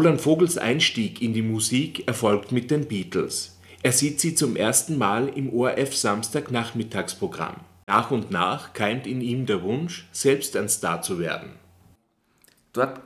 Roland 0.00 0.22
Vogels 0.22 0.56
Einstieg 0.56 1.20
in 1.20 1.34
die 1.34 1.42
Musik 1.42 2.08
erfolgt 2.08 2.52
mit 2.52 2.70
den 2.70 2.88
Beatles. 2.88 3.58
Er 3.82 3.92
sieht 3.92 4.18
sie 4.18 4.34
zum 4.34 4.56
ersten 4.56 4.96
Mal 4.96 5.28
im 5.28 5.52
ORF 5.52 5.94
Samstagnachmittagsprogramm. 5.94 7.56
Nach 7.86 8.10
und 8.10 8.30
nach 8.30 8.72
keimt 8.72 9.06
in 9.06 9.20
ihm 9.20 9.44
der 9.44 9.62
Wunsch, 9.62 10.08
selbst 10.10 10.56
ein 10.56 10.70
Star 10.70 11.02
zu 11.02 11.18
werden. 11.18 11.50
Dort 12.72 13.02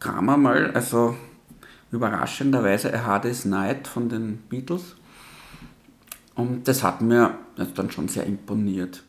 kam 0.00 0.30
er 0.30 0.38
mal, 0.38 0.70
also 0.70 1.18
überraschenderweise, 1.92 2.94
A 2.94 3.04
Hard 3.04 3.26
Day's 3.26 3.44
Night 3.44 3.86
von 3.86 4.08
den 4.08 4.38
Beatles. 4.48 4.96
Und 6.34 6.66
das 6.66 6.82
hat 6.82 7.02
mir 7.02 7.34
dann 7.74 7.90
schon 7.90 8.08
sehr 8.08 8.24
imponiert. 8.24 9.02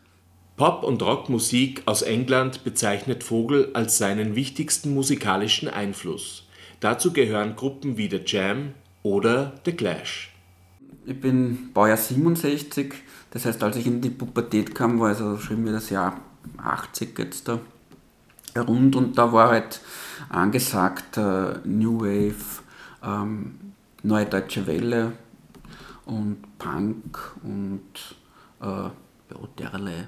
Pop- 0.57 0.83
und 0.83 1.01
Rockmusik 1.01 1.83
aus 1.85 2.01
England 2.01 2.65
bezeichnet 2.65 3.23
Vogel 3.23 3.69
als 3.75 3.97
seinen 3.97 4.35
wichtigsten 4.35 4.93
musikalischen 4.93 5.69
Einfluss. 5.69 6.48
Dazu 6.79 7.11
gehören 7.11 7.55
Gruppen 7.55 7.97
wie 7.97 8.09
The 8.09 8.21
Jam 8.25 8.73
oder 9.03 9.53
The 9.65 9.73
Clash. 9.73 10.33
Ich 11.05 11.19
bin 11.19 11.73
Baujahr 11.73 11.97
67, 11.97 12.93
das 13.31 13.45
heißt, 13.45 13.63
als 13.63 13.75
ich 13.77 13.87
in 13.87 14.01
die 14.01 14.09
Pubertät 14.09 14.75
kam, 14.75 14.99
war 14.99 15.09
also 15.09 15.37
schon 15.37 15.63
wieder 15.63 15.73
das 15.73 15.89
Jahr 15.89 16.19
80 16.57 17.17
jetzt 17.19 17.47
da 17.47 17.59
rund 18.57 18.95
und 18.95 19.17
da 19.17 19.31
war 19.31 19.49
halt 19.49 19.81
angesagt 20.29 21.17
äh, 21.17 21.59
New 21.65 22.01
Wave, 22.01 22.61
ähm, 23.03 23.73
Neue 24.01 24.25
Deutsche 24.25 24.65
Welle 24.65 25.13
und 26.05 26.37
Punk 26.57 27.35
und 27.43 28.15
äh, 28.61 28.65
ja, 28.65 28.91
derlei. 29.57 30.07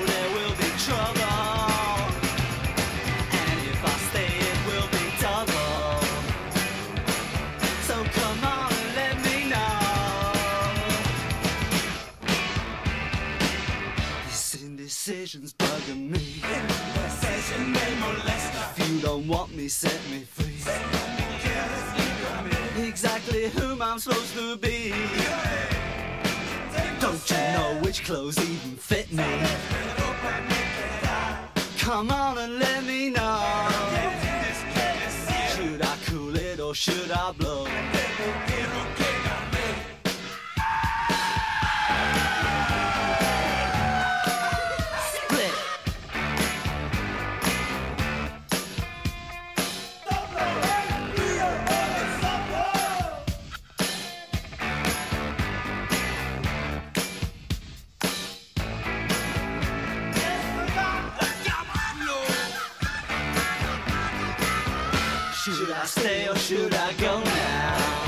This 15.03 15.07
indecision's 15.07 15.53
bugging 15.53 16.11
me. 16.11 16.43
Decision, 17.05 17.73
they 17.73 17.95
molest 17.99 18.77
If 18.77 18.87
you 18.87 18.99
don't 18.99 19.27
want 19.27 19.55
me, 19.55 19.67
set 19.67 19.99
me 20.11 20.19
free. 20.19 20.61
Exactly 22.87 23.49
whom 23.49 23.81
I'm 23.81 23.97
supposed 23.97 24.35
to 24.35 24.57
be. 24.57 24.93
Don't 26.99 27.31
you 27.31 27.37
know 27.37 27.79
which 27.81 28.03
clothes 28.05 28.37
even 28.37 28.77
fit 28.77 29.11
me? 29.11 29.25
Come 31.79 32.11
on 32.11 32.37
and 32.37 32.59
let 32.59 32.83
me 32.83 33.09
know. 33.09 33.69
Should 35.55 35.81
I 35.81 35.97
cool 36.05 36.35
it 36.35 36.59
or 36.59 36.75
should 36.75 37.09
I 37.09 37.31
blow? 37.31 37.65
I 65.81 65.85
stay 65.85 66.27
or 66.27 66.35
should 66.35 66.75
I 66.75 66.93
go 66.93 67.23
now? 67.23 68.00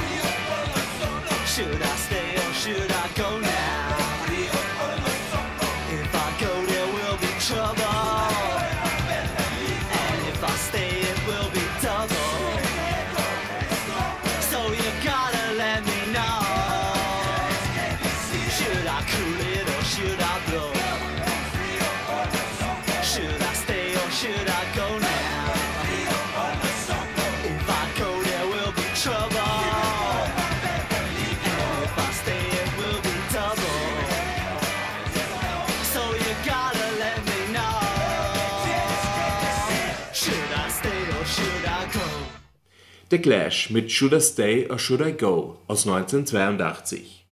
The 43.14 43.20
Clash 43.20 43.70
mit 43.70 43.92
Should 43.92 44.14
I 44.14 44.20
Stay 44.20 44.68
or 44.72 44.80
Should 44.80 45.02
I 45.02 45.12
Go 45.12 45.60
aus 45.68 45.86
1982. 45.86 47.28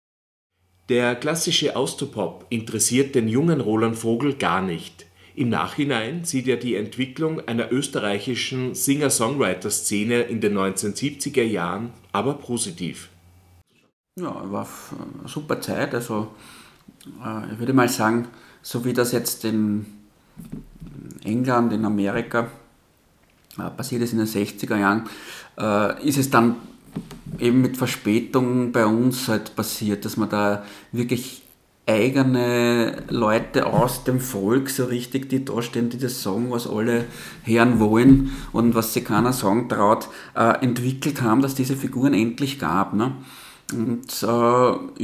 Der 0.88 1.14
klassische 1.16 1.76
Austropop 1.76 2.46
interessiert 2.48 3.14
den 3.14 3.28
jungen 3.28 3.60
Roland 3.60 3.94
Vogel 3.94 4.36
gar 4.36 4.62
nicht. 4.62 5.04
Im 5.34 5.50
Nachhinein 5.50 6.24
sieht 6.24 6.48
er 6.48 6.56
die 6.56 6.76
Entwicklung 6.76 7.46
einer 7.46 7.70
österreichischen 7.70 8.74
Singer-Songwriter-Szene 8.74 10.22
in 10.22 10.40
den 10.40 10.56
1970er 10.56 11.42
Jahren 11.42 11.92
aber 12.10 12.32
positiv. 12.38 13.10
Ja, 14.18 14.50
war 14.50 14.66
eine 15.20 15.28
super 15.28 15.60
Zeit. 15.60 15.94
Also 15.94 16.28
äh, 17.22 17.52
ich 17.52 17.58
würde 17.58 17.74
mal 17.74 17.90
sagen, 17.90 18.28
so 18.62 18.86
wie 18.86 18.94
das 18.94 19.12
jetzt 19.12 19.44
in 19.44 19.84
England, 21.22 21.74
in 21.74 21.84
Amerika 21.84 22.50
passiert 23.76 24.02
ist 24.02 24.12
in 24.12 24.18
den 24.18 24.26
60er 24.26 24.76
Jahren, 24.76 25.08
äh, 25.58 26.06
ist 26.06 26.18
es 26.18 26.30
dann 26.30 26.56
eben 27.38 27.60
mit 27.60 27.76
Verspätung 27.76 28.72
bei 28.72 28.86
uns 28.86 29.28
halt 29.28 29.54
passiert, 29.56 30.04
dass 30.04 30.16
man 30.16 30.28
da 30.28 30.64
wirklich 30.92 31.42
eigene 31.86 33.04
Leute 33.08 33.66
aus 33.66 34.02
dem 34.02 34.20
Volk 34.20 34.70
so 34.70 34.86
richtig, 34.86 35.28
die 35.28 35.44
da 35.44 35.62
stehen, 35.62 35.88
die 35.88 35.98
das 35.98 36.22
sagen, 36.22 36.50
was 36.50 36.66
alle 36.66 37.04
hören 37.44 37.78
wollen 37.78 38.32
und 38.52 38.74
was 38.74 38.92
sich 38.92 39.04
keiner 39.04 39.32
sagen 39.32 39.68
traut, 39.68 40.08
äh, 40.34 40.64
entwickelt 40.64 41.22
haben, 41.22 41.42
dass 41.42 41.54
diese 41.54 41.76
Figuren 41.76 42.12
endlich 42.12 42.58
gab. 42.58 42.92
Ne? 42.92 43.12
Und 43.72 44.22
äh, 44.22 44.26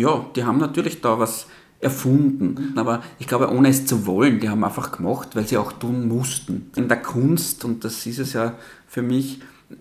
ja, 0.00 0.26
die 0.34 0.44
haben 0.44 0.58
natürlich 0.58 1.00
da 1.00 1.18
was 1.18 1.46
erfunden, 1.82 2.74
aber 2.76 3.02
ich 3.18 3.26
glaube, 3.26 3.50
ohne 3.50 3.68
es 3.68 3.84
zu 3.84 4.06
wollen, 4.06 4.38
die 4.38 4.48
haben 4.48 4.62
einfach 4.62 4.92
gemacht, 4.92 5.34
weil 5.34 5.46
sie 5.46 5.58
auch 5.58 5.72
tun 5.72 6.06
mussten. 6.06 6.70
In 6.76 6.88
der 6.88 7.02
Kunst, 7.02 7.64
und 7.64 7.84
das 7.84 8.06
ist 8.06 8.20
es 8.20 8.32
ja 8.34 8.54
für 8.86 9.02
mich, 9.02 9.40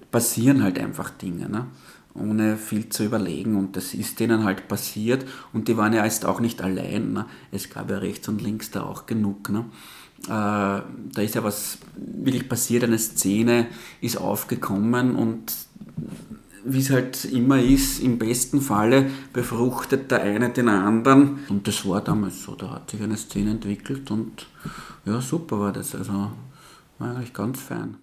passieren 0.10 0.64
halt 0.64 0.80
einfach 0.80 1.12
Dinge, 1.12 1.48
ne? 1.48 1.68
ohne 2.14 2.58
viel 2.58 2.90
zu 2.90 3.06
überlegen 3.06 3.56
und 3.56 3.78
das 3.78 3.94
ist 3.94 4.20
denen 4.20 4.44
halt 4.44 4.68
passiert 4.68 5.26
und 5.54 5.68
die 5.68 5.78
waren 5.78 5.94
ja 5.94 6.04
jetzt 6.04 6.26
auch 6.26 6.42
nicht 6.42 6.62
allein, 6.62 7.14
ne? 7.14 7.26
es 7.52 7.70
gab 7.70 7.90
ja 7.90 8.00
rechts 8.00 8.28
und 8.28 8.42
links 8.42 8.72
da 8.72 8.84
auch 8.84 9.06
genug. 9.06 9.50
Ne? 9.50 9.66
Äh, 10.26 10.28
da 10.28 11.22
ist 11.22 11.36
ja 11.36 11.44
was 11.44 11.78
wirklich 11.96 12.50
passiert, 12.50 12.84
eine 12.84 12.98
Szene 12.98 13.68
ist 14.02 14.18
aufgekommen 14.18 15.16
und 15.16 15.54
wie 16.64 16.80
es 16.80 16.90
halt 16.90 17.26
immer 17.26 17.60
ist, 17.62 18.00
im 18.00 18.18
besten 18.18 18.62
Falle 18.62 19.10
befruchtet 19.34 20.12
der 20.12 20.22
eine 20.22 20.50
den 20.50 20.70
anderen. 20.70 21.40
Und 21.50 21.68
das 21.68 21.88
war 21.88 22.02
damals 22.02 22.44
so, 22.44 22.56
da 22.56 22.72
hat 22.72 22.92
sich 22.92 23.02
eine 23.02 23.18
Szene 23.18 23.52
entwickelt 23.52 24.12
und 24.12 24.48
ja, 25.06 25.22
super 25.22 25.60
war 25.60 25.74
das. 25.74 25.96
Also 25.96 26.32
war 27.00 27.16
eigentlich 27.16 27.34
ganz 27.34 27.60
fein. 27.60 27.98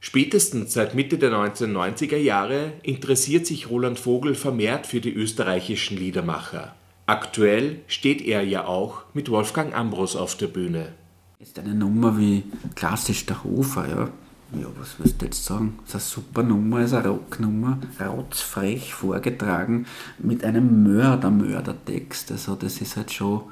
Spätestens 0.00 0.72
seit 0.72 0.94
Mitte 0.94 1.18
der 1.18 1.32
1990er 1.32 2.16
Jahre 2.16 2.74
interessiert 2.82 3.46
sich 3.46 3.68
Roland 3.68 3.98
Vogel 3.98 4.34
vermehrt 4.34 4.86
für 4.86 5.00
die 5.00 5.12
österreichischen 5.12 5.96
Liedermacher. 5.96 6.74
Aktuell 7.06 7.80
steht 7.88 8.22
er 8.22 8.42
ja 8.42 8.66
auch 8.66 9.02
mit 9.14 9.30
Wolfgang 9.30 9.74
Ambros 9.74 10.14
auf 10.14 10.36
der 10.36 10.48
Bühne. 10.48 10.92
Ist 11.40 11.58
eine 11.58 11.74
Nummer 11.74 12.18
wie 12.18 12.44
klassisch 12.74 13.26
der 13.26 13.42
Hofer, 13.44 13.88
ja. 13.88 14.10
Ja, 14.52 14.66
was 14.78 14.98
willst 14.98 15.20
du 15.20 15.26
jetzt 15.26 15.44
sagen? 15.44 15.78
Das 15.84 16.06
ist 16.06 16.16
eine 16.16 16.24
super 16.24 16.42
Nummer, 16.42 16.80
ist 16.80 16.94
eine 16.94 17.08
Rocknummer, 17.08 17.78
rotzfrech 18.00 18.94
vorgetragen 18.94 19.86
mit 20.18 20.42
einem 20.42 20.84
Mörder-Mörder-Text. 20.84 22.32
Also 22.32 22.54
das 22.54 22.80
ist 22.80 22.96
halt 22.96 23.12
schon, 23.12 23.42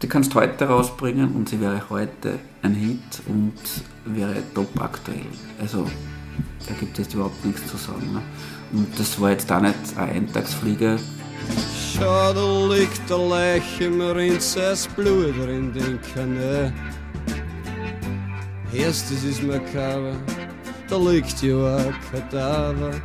die 0.00 0.08
kannst 0.08 0.32
du 0.32 0.40
heute 0.40 0.66
rausbringen 0.66 1.34
und 1.34 1.48
sie 1.48 1.60
wäre 1.60 1.90
heute 1.90 2.38
ein 2.62 2.74
Hit 2.74 3.22
und 3.26 3.54
wäre 4.04 4.42
top 4.54 4.80
aktuell. 4.80 5.26
Also 5.60 5.88
da 6.68 6.74
gibt 6.74 6.96
es 7.00 7.12
überhaupt 7.12 7.44
nichts 7.44 7.66
zu 7.66 7.76
sagen. 7.76 8.12
Ne? 8.12 8.22
Und 8.72 8.98
das 8.98 9.20
war 9.20 9.30
jetzt 9.30 9.50
auch 9.50 9.60
nicht 9.60 9.74
eine 9.96 10.12
Eintagsfliege, 10.12 10.98
Schau, 11.96 12.32
da 12.32 12.74
liegt 12.74 13.08
der 13.08 13.18
Leiche, 13.18 13.88
mir 13.88 14.14
das 14.14 14.86
Blut 14.88 15.34
in 15.48 15.72
den 15.72 15.98
Kanal. 16.14 16.72
Erstes 18.72 19.24
ist 19.24 19.42
makaber, 19.42 20.16
da 20.88 20.96
liegt 20.98 21.42
ja 21.42 21.76
ein 21.76 21.94
Kadaver. 22.10 23.00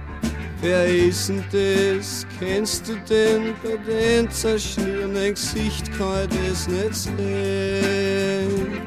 Wer 0.62 0.86
ist 0.86 1.30
denn 1.30 1.44
das? 1.52 2.26
Kennst 2.40 2.88
du 2.88 2.94
den? 3.10 3.54
Bei 3.64 3.78
den 3.78 4.30
zerschnürenden 4.30 5.34
Gesicht 5.34 5.92
kann 5.98 6.28
ich 6.30 6.50
das 6.50 6.68
nicht 6.68 6.96
sehen. 6.96 8.82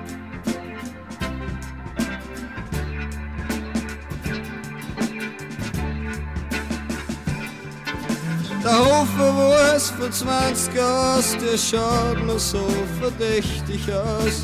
Der 8.62 8.78
Hofer, 8.78 9.34
wo 9.36 9.76
es 9.76 9.90
vor 9.90 10.10
20 10.10 10.80
aus, 10.80 11.36
der 11.36 11.58
schaut 11.58 12.24
mir 12.24 12.38
so 12.38 12.66
verdächtig 13.00 13.92
aus. 13.92 14.42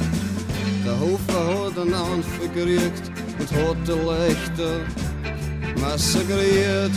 Der 0.85 0.99
Hofer 0.99 1.67
hat 1.67 1.79
einen 1.79 1.95
Anfang 1.95 2.55
gekriegt 2.55 3.11
und 3.39 3.53
hat 3.53 3.89
der 3.89 3.97
Leichter 3.97 4.81
massakriert. 5.81 6.91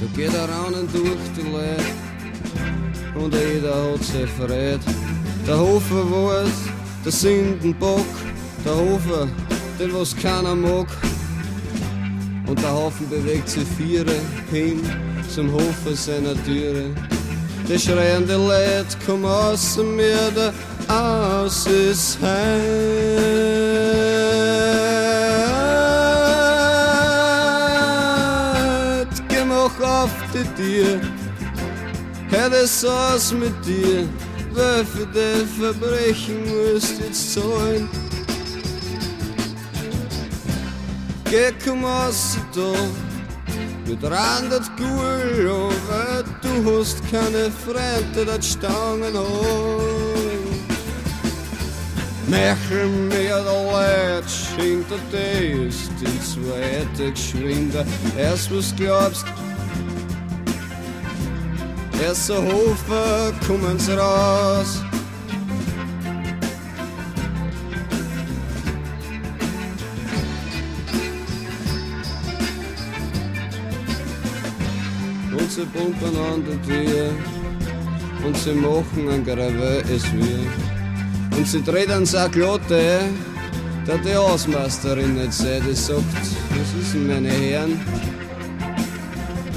Da 0.00 0.06
geht 0.16 0.34
er 0.34 0.48
raunen 0.48 0.88
durch 0.92 1.26
die 1.36 1.42
Leute 1.50 2.06
und 3.14 3.34
jeder 3.34 3.92
hat 3.92 4.02
sich 4.02 4.30
verrät. 4.30 4.80
Der 5.46 5.58
Hofer 5.58 6.10
weiß, 6.10 6.50
der 7.04 7.12
Sündenbock, 7.12 8.06
der 8.64 8.74
Hofer, 8.74 9.28
den 9.78 9.94
was 9.94 10.16
keiner 10.16 10.54
mag. 10.54 10.88
Und 12.46 12.62
der 12.62 12.72
Haufen 12.72 13.08
bewegt 13.08 13.48
sich 13.48 13.66
viere 13.76 14.14
hin 14.50 14.80
zum 15.28 15.52
Hofer 15.52 15.94
seiner 15.94 16.34
Türe. 16.44 16.84
Die 17.68 17.78
schreiende 17.78 18.36
Leute 18.36 18.96
komm 19.04 19.24
aus 19.24 19.76
mir, 19.78 20.30
der 20.36 20.52
aus 20.88 21.66
ist. 21.66 22.18
Geh 29.28 29.44
mach 29.44 29.80
auf 29.80 30.10
die 30.32 30.62
Tür. 30.62 31.00
Hör 32.30 32.50
das 32.50 32.84
aus 32.84 33.32
mit 33.32 33.54
dir, 33.66 34.08
wer 34.52 34.84
für 34.84 35.06
die 35.06 35.44
Verbrechen 35.60 36.38
musst 36.44 37.00
jetzt 37.00 37.34
zahlen. 37.34 37.88
Komm 41.64 41.84
aus 41.84 42.38
da, 42.54 42.72
mit 43.86 44.02
randet 44.04 44.70
Gul, 44.76 45.50
aber 45.50 46.24
du 46.40 46.78
hast 46.78 47.02
keine 47.10 47.50
Freunde, 47.50 48.24
dat 48.24 48.44
Stangen 48.44 49.16
holen. 49.16 50.06
Mechel 52.28 52.86
mir 52.86 53.42
der 53.42 53.72
Leid, 53.72 54.24
hinter 54.56 54.98
dir 55.10 55.66
ist 55.68 55.90
die 56.00 56.20
zweite 56.22 57.10
geschwinder. 57.10 57.84
Erst 58.16 58.56
was 58.56 58.74
glaubst, 58.76 59.26
Erster 62.02 62.42
Hofer, 62.42 63.32
kommen's 63.46 63.88
raus. 63.88 64.85
Sie 75.56 75.64
pumpen 75.64 76.14
an 76.32 76.44
der 76.44 76.60
Tür. 76.62 77.10
Und 78.24 78.36
sie 78.36 78.52
machen 78.52 79.08
ein 79.10 79.24
Gravé 79.24 79.82
es 79.94 80.04
wir. 80.12 80.42
Und 81.36 81.46
sie 81.46 81.62
dreht 81.62 81.90
an 81.90 82.04
Saklotte, 82.04 83.00
da 83.86 83.96
die 83.96 84.14
Hausmeisterin 84.14 85.14
nicht 85.14 85.32
sieht, 85.32 85.64
die 85.66 85.74
sagt, 85.74 86.02
was 86.50 86.70
ist 86.82 86.92
denn, 86.94 87.06
meine 87.06 87.30
Herren? 87.30 87.80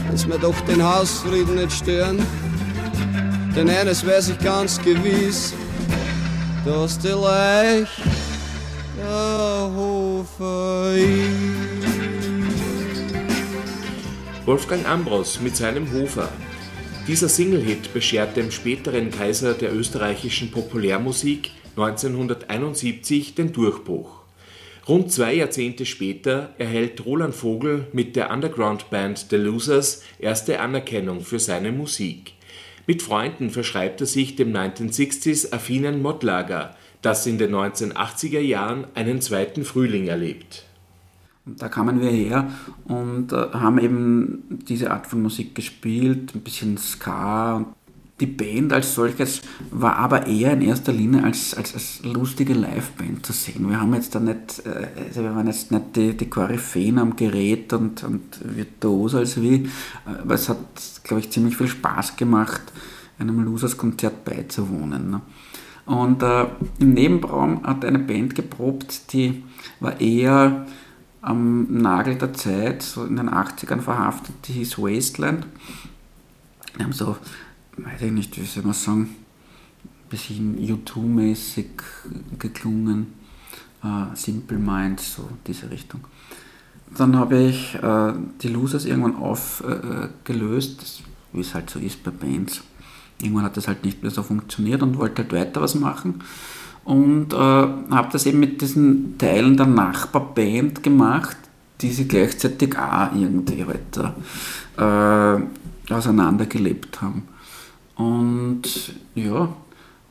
Wenn's 0.07 0.25
mir 0.25 0.39
doch 0.39 0.59
den 0.62 0.81
Hausfrieden 0.81 1.55
nicht 1.55 1.73
stören, 1.73 2.19
denn 3.55 3.69
eines 3.69 4.05
weiß 4.05 4.29
ich 4.29 4.39
ganz 4.39 4.79
gewiss, 4.81 5.53
dass 6.65 6.97
die 6.99 7.09
Leich 7.09 7.89
der 8.97 9.71
Hofer 9.75 10.93
Wolfgang 14.49 14.83
Ambros 14.88 15.39
mit 15.41 15.55
seinem 15.55 15.93
Hofer. 15.93 16.27
Dieser 17.07 17.29
Single-Hit 17.29 17.93
beschert 17.93 18.35
dem 18.35 18.49
späteren 18.49 19.12
Kaiser 19.12 19.53
der 19.53 19.71
österreichischen 19.71 20.49
Populärmusik 20.49 21.51
1971 21.77 23.35
den 23.35 23.53
Durchbruch. 23.53 24.23
Rund 24.88 25.12
zwei 25.12 25.35
Jahrzehnte 25.35 25.85
später 25.85 26.55
erhält 26.57 27.05
Roland 27.05 27.35
Vogel 27.35 27.85
mit 27.93 28.15
der 28.15 28.31
Underground-Band 28.31 29.27
The 29.29 29.35
Losers 29.35 30.01
erste 30.17 30.59
Anerkennung 30.59 31.21
für 31.21 31.38
seine 31.38 31.71
Musik. 31.71 32.33
Mit 32.88 33.03
Freunden 33.03 33.51
verschreibt 33.51 34.01
er 34.01 34.07
sich 34.07 34.35
dem 34.35 34.51
1960s 34.51 35.53
affinen 35.53 36.01
Modlager, 36.01 36.75
das 37.03 37.27
in 37.27 37.38
den 37.38 37.53
1980er 37.53 38.39
Jahren 38.39 38.88
einen 38.95 39.21
zweiten 39.21 39.63
Frühling 39.63 40.07
erlebt. 40.07 40.65
Da 41.57 41.69
kamen 41.69 42.01
wir 42.01 42.09
her 42.09 42.49
und 42.85 43.33
äh, 43.33 43.47
haben 43.53 43.79
eben 43.79 44.43
diese 44.67 44.91
Art 44.91 45.07
von 45.07 45.21
Musik 45.21 45.55
gespielt, 45.55 46.35
ein 46.35 46.41
bisschen 46.41 46.77
Ska. 46.77 47.57
Und 47.57 47.67
die 48.19 48.25
Band 48.25 48.73
als 48.73 48.95
solches 48.95 49.41
war 49.71 49.95
aber 49.95 50.27
eher 50.27 50.53
in 50.53 50.62
erster 50.62 50.91
Linie 50.91 51.23
als, 51.23 51.53
als, 51.53 51.73
als 51.73 52.01
lustige 52.03 52.53
Liveband 52.53 53.25
zu 53.25 53.31
sehen. 53.33 53.69
Wir 53.69 53.79
haben 53.79 53.93
jetzt 53.93 54.13
da 54.13 54.19
nicht, 54.19 54.62
äh, 54.65 54.88
also 55.07 55.23
wir 55.23 55.35
waren 55.35 55.47
jetzt 55.47 55.71
nicht 55.71 55.95
die, 55.95 56.17
die 56.17 56.29
Koryphäen 56.29 56.99
am 56.99 57.15
Gerät 57.15 57.71
und, 57.73 58.03
und 58.03 58.39
virtuos 58.43 59.15
als 59.15 59.41
wie, 59.41 59.69
aber 60.05 60.35
es 60.35 60.49
hat, 60.49 60.57
glaube 61.03 61.21
ich, 61.21 61.29
ziemlich 61.29 61.55
viel 61.55 61.67
Spaß 61.67 62.17
gemacht, 62.17 62.73
einem 63.17 63.43
Losers-Konzert 63.43 64.25
beizuwohnen. 64.25 65.12
Ne? 65.12 65.21
Und 65.85 66.21
äh, 66.21 66.45
im 66.79 66.93
Nebenraum 66.93 67.63
hat 67.63 67.83
eine 67.83 67.99
Band 67.99 68.35
geprobt, 68.35 69.13
die 69.13 69.43
war 69.79 69.99
eher 69.99 70.67
am 71.21 71.82
Nagel 71.82 72.15
der 72.15 72.34
Zeit, 72.34 72.82
so 72.82 73.05
in 73.05 73.17
den 73.17 73.29
80ern 73.29 73.82
verhaftet, 73.82 74.36
die 74.47 74.53
hieß 74.53 74.77
Wasteland. 74.77 75.45
Die 76.77 76.84
haben 76.84 76.93
so, 76.93 77.17
weiß 77.77 78.01
ich 78.01 78.12
nicht, 78.12 78.39
wie 78.39 78.45
soll 78.45 78.63
man 78.63 78.73
sagen, 78.73 79.15
ein 79.84 80.10
bisschen 80.10 80.58
U2-mäßig 80.58 81.67
geklungen, 82.38 83.08
äh, 83.84 84.15
Simple 84.15 84.58
Minds, 84.58 85.15
so 85.15 85.29
diese 85.45 85.69
Richtung. 85.69 86.01
Dann 86.95 87.15
habe 87.15 87.38
ich 87.38 87.75
äh, 87.75 88.13
die 88.41 88.47
Losers 88.47 88.86
irgendwann 88.86 89.17
aufgelöst, 89.17 90.82
äh, 90.82 91.36
wie 91.36 91.41
es 91.41 91.53
halt 91.53 91.69
so 91.69 91.79
ist 91.79 92.03
bei 92.03 92.12
Bands. 92.12 92.62
Irgendwann 93.21 93.43
hat 93.43 93.58
das 93.58 93.67
halt 93.67 93.84
nicht 93.84 94.01
mehr 94.01 94.12
so 94.12 94.23
funktioniert 94.23 94.82
und 94.82 94.97
wollte 94.97 95.23
halt 95.23 95.34
weiter 95.34 95.62
was 95.62 95.75
machen 95.75 96.23
und 96.83 97.33
äh, 97.33 97.37
habe 97.37 98.09
das 98.11 98.25
eben 98.25 98.39
mit 98.39 98.61
diesen 98.61 99.17
Teilen 99.17 99.57
der 99.57 99.67
Nachbarband 99.67 100.81
gemacht, 100.83 101.37
die 101.81 101.91
sie 101.91 102.07
gleichzeitig 102.07 102.77
auch 102.77 103.13
irgendwie 103.13 103.65
halt 103.65 103.97
äh, 104.77 105.93
auseinandergelebt 105.93 107.01
haben. 107.01 107.27
Und 107.95 108.93
ja, 109.15 109.49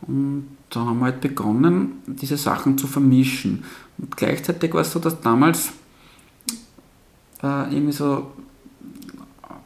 und 0.03 0.49
da 0.71 0.81
haben 0.81 0.99
wir 0.99 1.07
halt 1.07 1.21
begonnen, 1.21 2.03
diese 2.07 2.37
Sachen 2.37 2.77
zu 2.77 2.87
vermischen. 2.87 3.65
Und 3.97 4.17
gleichzeitig 4.17 4.73
war 4.75 4.83
es 4.83 4.93
so, 4.93 4.99
dass 4.99 5.21
damals 5.21 5.73
äh, 7.43 7.75
irgendwie 7.75 7.93
so 7.93 8.33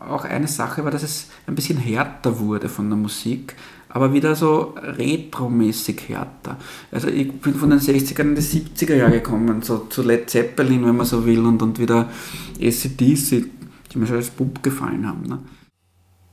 auch 0.01 0.25
eine 0.25 0.49
Sache 0.49 0.85
war, 0.85 0.91
dass 0.91 1.03
es 1.03 1.29
ein 1.47 1.55
bisschen 1.55 1.79
härter 1.79 2.39
wurde 2.39 2.69
von 2.69 2.89
der 2.89 2.99
Musik 2.99 3.55
aber 3.93 4.13
wieder 4.13 4.35
so 4.35 4.75
retromäßig 4.77 6.09
härter. 6.09 6.59
Also 6.91 7.09
ich 7.09 7.31
bin 7.33 7.55
von 7.55 7.71
den 7.71 7.79
60ern 7.79 8.23
in 8.23 8.35
die 8.35 8.41
70er 8.41 8.95
Jahre 8.95 9.13
gekommen, 9.13 9.63
so 9.63 9.79
zu 9.91 10.03
Led 10.03 10.31
Zeppelin, 10.31 10.85
wenn 10.87 10.97
man 10.97 11.07
so 11.07 11.27
will, 11.27 11.45
und, 11.45 11.63
und 11.63 11.79
wieder 11.79 12.11
ACDC, 12.61 13.45
die 13.93 13.99
mir 13.99 14.07
schon 14.07 14.17
als 14.17 14.31
Bub 14.31 14.63
gefallen 14.63 15.07
haben. 15.07 15.25
Ne? 15.25 15.39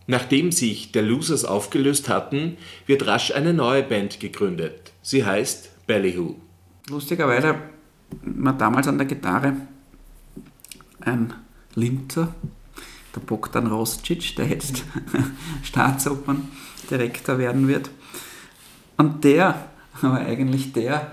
Nachdem 0.08 0.52
sich 0.52 0.92
der 0.92 1.04
Losers 1.04 1.46
aufgelöst 1.46 2.10
hatten, 2.10 2.58
wird 2.88 3.06
rasch 3.06 3.32
eine 3.32 3.54
neue 3.54 3.84
Band 3.84 4.20
gegründet. 4.20 4.94
Sie 5.02 5.26
heißt 5.26 5.86
Ballyhoo. 5.86 6.36
Lustigerweise 6.90 7.56
war 8.24 8.58
damals 8.58 8.88
an 8.88 8.98
der 8.98 9.06
Gitarre 9.06 9.54
ein 11.02 11.34
Linzer, 11.76 12.34
der 13.16 13.22
Bogdan 13.22 13.68
Roscic, 13.68 14.36
der 14.36 14.48
jetzt 14.48 14.84
Staatsopern 15.64 16.48
Direktor 16.90 17.38
werden 17.38 17.68
wird. 17.68 17.90
Und 18.98 19.24
der 19.24 19.70
war 20.02 20.20
eigentlich 20.20 20.74
der, 20.74 21.12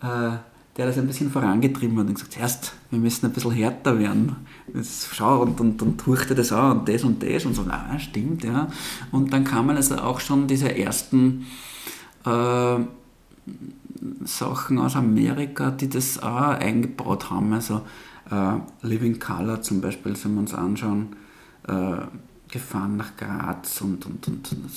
äh, 0.00 0.36
der 0.76 0.86
das 0.86 0.98
ein 0.98 1.06
bisschen 1.06 1.30
vorangetrieben 1.30 1.98
hat 1.98 2.06
und 2.06 2.14
gesagt, 2.14 2.38
erst, 2.38 2.74
wir 2.90 2.98
müssen 2.98 3.26
ein 3.26 3.32
bisschen 3.32 3.52
härter 3.52 3.98
werden. 3.98 4.36
Jetzt 4.72 5.08
schau 5.12 5.42
und, 5.42 5.60
und, 5.60 5.80
und 5.82 6.02
das 6.36 6.52
an 6.52 6.78
und 6.78 6.88
das 6.88 7.04
und 7.04 7.22
das 7.22 7.44
und 7.44 7.54
so, 7.54 7.64
na, 7.66 7.98
stimmt, 7.98 8.44
ja. 8.44 8.68
Und 9.12 9.32
dann 9.32 9.44
kamen 9.44 9.76
also 9.76 9.96
auch 9.96 10.20
schon 10.20 10.46
diese 10.46 10.76
ersten 10.76 11.46
äh, 12.24 12.76
Sachen 14.24 14.78
aus 14.78 14.96
Amerika, 14.96 15.70
die 15.70 15.88
das 15.88 16.22
auch 16.22 16.58
eingebaut 16.58 17.30
haben. 17.30 17.52
Also 17.52 17.82
äh, 18.30 18.56
Living 18.82 19.18
Color 19.18 19.62
zum 19.62 19.80
Beispiel, 19.80 20.14
wenn 20.22 20.34
wir 20.34 20.40
uns 20.40 20.54
anschauen, 20.54 21.16
äh, 21.68 22.06
gefahren 22.50 22.96
nach 22.96 23.16
Graz 23.16 23.80
und, 23.80 24.06
und, 24.06 24.26
und, 24.28 24.52
und 24.52 24.70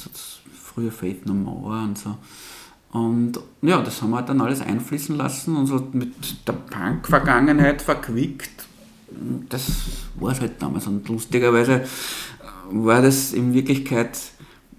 früher 0.53 0.91
Faith 0.91 1.25
No 1.25 1.33
More 1.33 1.83
und 1.83 1.97
so. 1.97 2.17
Und 2.91 3.39
ja, 3.61 3.81
das 3.81 4.01
haben 4.01 4.11
wir 4.11 4.21
dann 4.21 4.41
alles 4.41 4.61
einfließen 4.61 5.15
lassen 5.15 5.55
und 5.55 5.67
so 5.67 5.87
mit 5.91 6.47
der 6.47 6.53
Punk-Vergangenheit 6.53 7.81
verquickt. 7.81 8.65
Das 9.49 9.83
war 10.15 10.31
es 10.31 10.41
halt 10.41 10.61
damals. 10.61 10.87
Und 10.87 11.07
lustigerweise 11.07 11.83
war 12.69 13.01
das 13.01 13.33
in 13.33 13.53
Wirklichkeit 13.53 14.17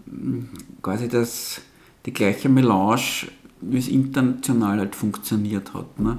hm, 0.07 0.49
quasi 0.83 1.09
das, 1.09 1.61
die 2.07 2.13
gleiche 2.13 2.49
Melange, 2.49 3.29
wie 3.61 3.79
es 3.79 3.89
international 3.89 4.79
halt 4.79 4.95
funktioniert 4.95 5.75
hat. 5.75 5.99
Ne? 6.01 6.19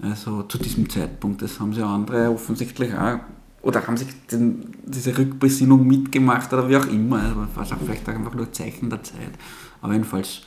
Also 0.00 0.42
zu 0.44 0.58
diesem 0.58 0.88
Zeitpunkt. 0.90 1.42
Das 1.42 1.60
haben 1.60 1.72
sie 1.72 1.82
andere 1.82 2.30
offensichtlich 2.30 2.94
auch 2.94 3.20
oder 3.62 3.86
haben 3.86 3.96
sich 3.96 4.08
den, 4.30 4.76
diese 4.84 5.16
Rückbesinnung 5.16 5.86
mitgemacht 5.86 6.52
oder 6.52 6.68
wie 6.68 6.76
auch 6.76 6.86
immer. 6.86 7.48
Also 7.56 7.74
auch 7.74 7.78
vielleicht 7.84 8.08
einfach 8.08 8.34
nur 8.34 8.52
Zeichen 8.52 8.88
der 8.90 9.02
Zeit. 9.02 9.32
Aber 9.80 9.92
jedenfalls, 9.92 10.42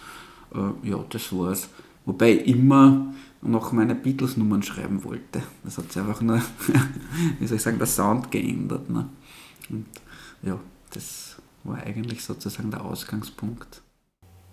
äh, 0.53 0.89
ja, 0.89 1.03
das 1.09 1.32
war's. 1.34 1.70
Wobei 2.05 2.34
ich 2.34 2.47
immer 2.47 3.14
noch 3.41 3.72
meine 3.72 3.95
Beatles-Nummern 3.95 4.64
schreiben 4.64 5.03
wollte. 5.03 5.41
Das 5.64 5.78
hat 5.78 5.91
sich 5.91 6.01
einfach 6.01 6.22
nur, 6.22 6.41
wie 7.39 7.47
soll 7.47 7.57
ich 7.57 7.64
sagen, 7.64 7.78
der 7.78 7.88
Sound 7.88 8.32
geändert. 8.32 8.89
Ne? 8.89 9.09
Und 9.70 9.86
ja, 10.43 10.59
das 10.93 11.38
war 11.64 11.78
eigentlich 11.78 12.24
sozusagen 12.24 12.72
der 12.72 12.84
Ausgangspunkt. 12.84 13.82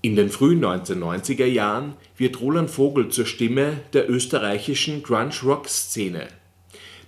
In 0.00 0.14
den 0.14 0.28
frühen 0.28 0.64
1990er 0.64 1.46
Jahren 1.46 1.94
wird 2.16 2.40
Roland 2.40 2.70
Vogel 2.70 3.08
zur 3.08 3.26
Stimme 3.26 3.80
der 3.92 4.08
österreichischen 4.08 5.02
Grunge-Rock-Szene. 5.02 6.28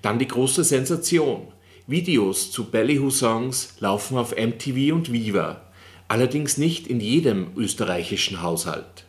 Dann 0.03 0.19
die 0.19 0.29
große 0.29 0.65
Sensation. 0.65 1.49
Videos 1.87 2.53
zu 2.53 2.71
Ballyhoo-Songs 2.71 3.75
laufen 3.81 4.17
auf 4.17 4.35
MTV 4.37 4.95
und 4.95 5.13
Viva. 5.13 5.63
Allerdings 6.09 6.59
nicht 6.59 6.87
in 6.87 7.01
jedem 7.01 7.49
österreichischen 7.57 8.43
Haushalt. 8.43 9.07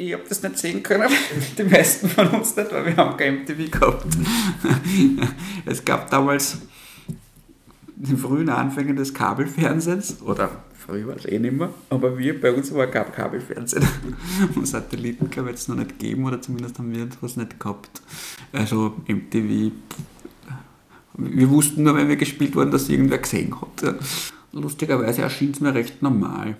Ich 0.00 0.12
habe 0.12 0.22
das 0.28 0.42
nicht 0.42 0.58
sehen 0.58 0.82
können, 0.84 1.10
die 1.58 1.64
meisten 1.64 2.08
von 2.08 2.28
uns 2.28 2.54
nicht, 2.54 2.72
weil 2.72 2.86
wir 2.86 2.96
haben 2.96 3.16
kein 3.16 3.42
MTV 3.42 3.70
gehabt. 3.70 4.06
Es 5.66 5.84
gab 5.84 6.08
damals 6.10 6.58
in 7.96 8.04
den 8.04 8.16
frühen 8.16 8.48
Anfängen 8.48 8.94
des 8.94 9.12
Kabelfernsehens, 9.12 10.22
oder 10.22 10.62
früher 10.74 11.08
war 11.08 11.16
es 11.16 11.24
eh 11.26 11.40
nicht 11.40 11.54
mehr, 11.54 11.70
aber 11.90 12.16
wir, 12.16 12.40
bei 12.40 12.52
uns 12.52 12.72
war 12.72 12.86
gab 12.86 13.12
Kabelfernsehen. 13.12 13.86
Und 14.54 14.68
Satelliten 14.68 15.30
kann 15.30 15.48
es 15.48 15.66
noch 15.66 15.76
nicht 15.76 15.98
geben, 15.98 16.24
oder 16.24 16.40
zumindest 16.40 16.78
haben 16.78 16.94
wir 16.94 17.02
etwas 17.02 17.36
nicht 17.36 17.58
gehabt. 17.58 18.00
Also 18.52 18.94
MTV, 19.08 19.72
wir 21.18 21.50
wussten 21.50 21.82
nur, 21.82 21.96
wenn 21.96 22.08
wir 22.08 22.16
gespielt 22.16 22.54
wurden, 22.54 22.70
dass 22.70 22.88
irgendwer 22.88 23.18
gesehen 23.18 23.54
hat. 23.60 23.96
Lustigerweise 24.52 25.22
erschien 25.22 25.50
es 25.50 25.60
mir 25.60 25.74
recht 25.74 26.00
normal. 26.00 26.56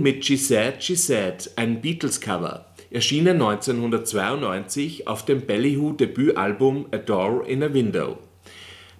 Mit 0.00 0.24
She 0.24 0.36
Said, 0.36 1.50
ein 1.56 1.80
Beatles-Cover, 1.80 2.66
erschienen 2.90 3.42
1992 3.42 5.06
auf 5.06 5.24
dem 5.24 5.46
Ballyhoo 5.46 5.92
Debütalbum 5.92 6.86
A 6.90 6.96
Door 6.96 7.46
in 7.46 7.62
a 7.62 7.72
Window. 7.72 8.18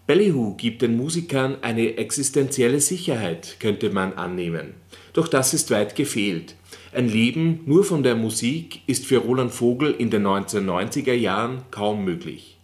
Ballyhoo 0.07 0.57
gibt 0.57 0.83
den 0.83 0.97
Musikern 0.97 1.57
eine 1.63 1.97
existenzielle 1.97 2.81
Sicherheit, 2.81 3.57
könnte 3.61 3.91
man 3.91 4.13
annehmen. 4.15 4.75
Doch 5.13 5.29
das 5.29 5.55
ist 5.55 5.71
weit 5.71 5.97
gefehlt. 5.97 6.55
Ein 6.93 7.09
Leben 7.09 7.61
nur 7.67 7.85
von 7.85 8.03
der 8.03 8.17
Musik 8.17 8.83
ist 8.87 9.07
für 9.07 9.19
Roland 9.19 9.53
Vogel 9.53 9.93
in 9.93 10.11
den 10.11 10.27
1990er 10.27 11.15
Jahren 11.15 11.63
kaum 11.71 12.05
möglich. 12.05 12.60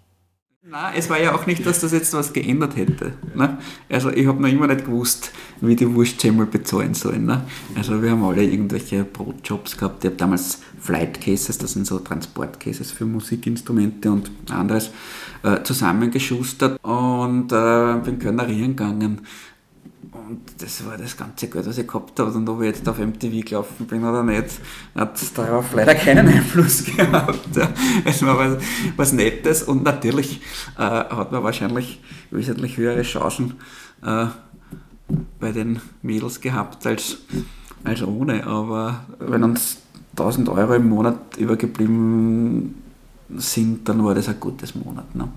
Nein, 0.79 0.93
es 0.95 1.09
war 1.09 1.19
ja 1.19 1.35
auch 1.35 1.47
nicht, 1.47 1.65
dass 1.65 1.81
das 1.81 1.93
jetzt 1.93 2.13
was 2.13 2.35
geändert 2.35 2.77
hätte. 2.77 3.15
Ne? 3.35 3.57
Also 3.89 4.11
ich 4.11 4.27
habe 4.27 4.43
noch 4.43 4.49
immer 4.51 4.67
nicht 4.67 4.85
gewusst, 4.85 5.33
wie 5.63 5.75
die 5.75 5.95
Wurstsemmel 5.95 6.45
bezahlen 6.45 6.93
sollen. 6.93 7.25
Ne? 7.25 7.47
Also 7.75 8.03
wir 8.03 8.11
haben 8.11 8.23
alle 8.23 8.45
irgendwelche 8.45 9.03
Brotjobs 9.05 9.79
gehabt. 9.79 10.05
Ich 10.05 10.11
habe 10.11 10.17
damals 10.17 10.61
Flight 10.79 11.19
Cases, 11.19 11.57
das 11.57 11.73
sind 11.73 11.87
so 11.87 11.99
Transportcases 12.01 12.91
für 12.93 13.07
Musikinstrumente 13.07 14.11
und 14.11 14.31
anderes, 14.51 14.91
äh, 15.45 15.63
zusammengeschustert 15.63 16.79
und 16.85 17.51
äh, 17.53 17.95
bin 18.05 18.19
Kölnerieren 18.19 18.77
gegangen. 18.77 19.23
Und 20.29 20.41
das 20.59 20.85
war 20.85 20.99
das 20.99 21.17
ganze 21.17 21.47
Geld, 21.47 21.67
was 21.67 21.79
ich 21.79 21.87
gehabt 21.87 22.19
habe. 22.19 22.33
Und 22.33 22.49
ob 22.49 22.61
ich 22.61 22.67
jetzt 22.67 22.89
auf 22.89 22.99
MTV 22.99 23.45
gelaufen 23.45 23.87
bin 23.87 24.03
oder 24.03 24.25
nicht, 24.25 24.61
hat 24.95 25.39
darauf 25.39 25.73
leider 25.73 25.95
keinen 25.95 26.27
Einfluss 26.27 26.85
gehabt. 26.97 27.55
Ja. 27.55 27.69
Es 28.05 28.25
war 28.25 28.37
was, 28.37 28.63
was 28.97 29.13
Nettes 29.13 29.63
und 29.63 29.85
natürlich 29.85 30.41
äh, 30.77 30.81
hat 30.81 31.31
man 31.31 31.45
wahrscheinlich 31.45 32.01
wesentlich 32.33 32.77
höhere 32.77 33.03
Chancen 33.03 33.55
äh, 34.03 34.27
bei 35.39 35.53
den 35.53 35.81
Mädels 36.03 36.41
gehabt 36.41 36.85
als, 36.87 37.19
als 37.85 38.03
ohne. 38.03 38.45
Aber 38.47 39.05
wenn 39.21 39.45
uns 39.45 39.79
1000 40.13 40.49
Euro 40.49 40.75
im 40.75 40.89
Monat 40.89 41.37
übergeblieben 41.37 42.83
sind, 43.37 43.89
dann 43.89 44.05
war 44.05 44.15
das 44.17 44.29
ein 44.29 44.41
gutes 44.41 44.75
Monat. 44.75 45.15
Ne? 45.15 45.29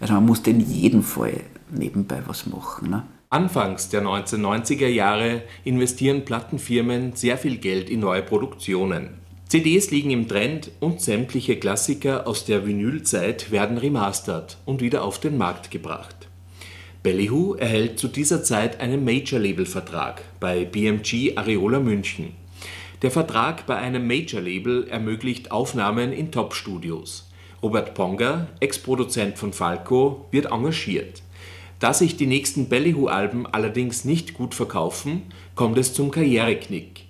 Also 0.00 0.14
man 0.14 0.26
musste 0.26 0.50
in 0.50 0.58
jedem 0.58 1.04
Fall 1.04 1.40
nebenbei 1.70 2.20
was 2.26 2.46
machen. 2.46 2.90
Ne? 2.90 3.04
Anfangs 3.34 3.88
der 3.88 4.04
1990er 4.04 4.86
Jahre 4.86 5.42
investieren 5.64 6.24
Plattenfirmen 6.24 7.16
sehr 7.16 7.36
viel 7.36 7.56
Geld 7.56 7.90
in 7.90 7.98
neue 7.98 8.22
Produktionen. 8.22 9.14
CDs 9.48 9.90
liegen 9.90 10.12
im 10.12 10.28
Trend 10.28 10.70
und 10.78 11.00
sämtliche 11.00 11.56
Klassiker 11.56 12.28
aus 12.28 12.44
der 12.44 12.64
Vinylzeit 12.64 13.50
werden 13.50 13.76
remastert 13.76 14.58
und 14.66 14.80
wieder 14.80 15.02
auf 15.02 15.18
den 15.18 15.36
Markt 15.36 15.72
gebracht. 15.72 16.14
Ballyhoo 17.02 17.54
erhält 17.54 17.98
zu 17.98 18.06
dieser 18.06 18.44
Zeit 18.44 18.78
einen 18.78 19.04
Major-Label-Vertrag 19.04 20.22
bei 20.38 20.64
BMG 20.64 21.36
Areola 21.36 21.80
München. 21.80 22.36
Der 23.02 23.10
Vertrag 23.10 23.66
bei 23.66 23.74
einem 23.74 24.06
Major-Label 24.06 24.86
ermöglicht 24.86 25.50
Aufnahmen 25.50 26.12
in 26.12 26.30
Top-Studios. 26.30 27.28
Robert 27.64 27.94
Ponga, 27.94 28.46
Ex-Produzent 28.60 29.38
von 29.38 29.52
Falco, 29.52 30.26
wird 30.30 30.52
engagiert. 30.52 31.23
Da 31.80 31.92
sich 31.92 32.16
die 32.16 32.26
nächsten 32.26 32.68
Ballyhoo-Alben 32.68 33.46
allerdings 33.46 34.04
nicht 34.04 34.34
gut 34.34 34.54
verkaufen, 34.54 35.22
kommt 35.54 35.78
es 35.78 35.92
zum 35.92 36.10
Karriereknick. 36.10 37.04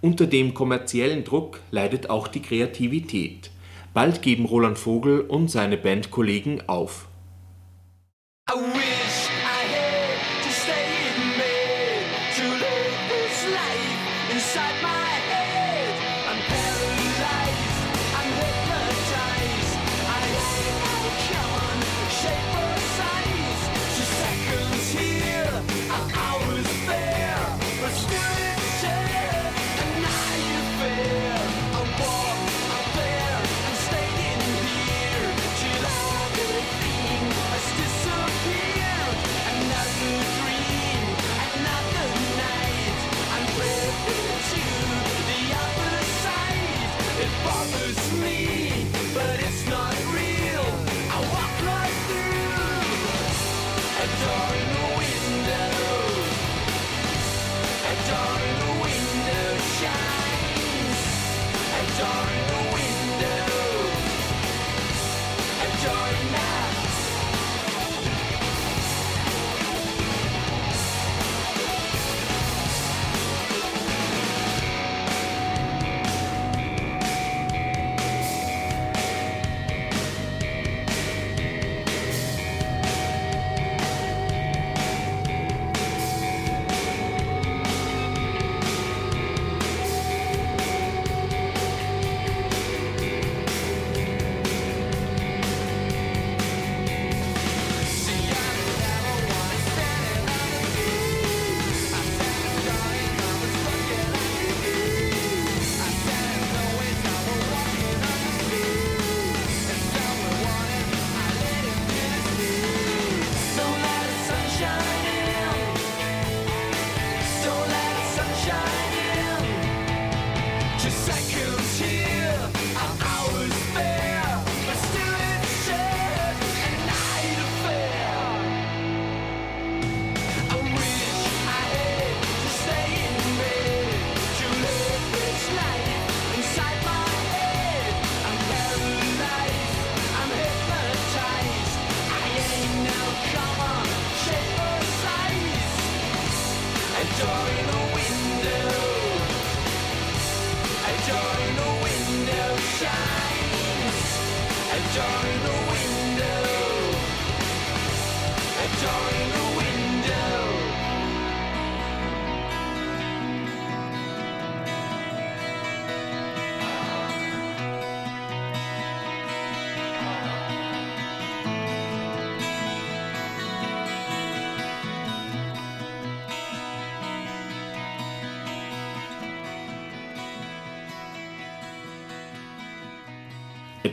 Unter 0.00 0.26
dem 0.26 0.54
kommerziellen 0.54 1.24
Druck 1.24 1.60
leidet 1.70 2.10
auch 2.10 2.28
die 2.28 2.42
Kreativität. 2.42 3.50
Bald 3.94 4.22
geben 4.22 4.46
Roland 4.46 4.78
Vogel 4.78 5.20
und 5.20 5.50
seine 5.50 5.76
Bandkollegen 5.76 6.68
auf. 6.68 7.08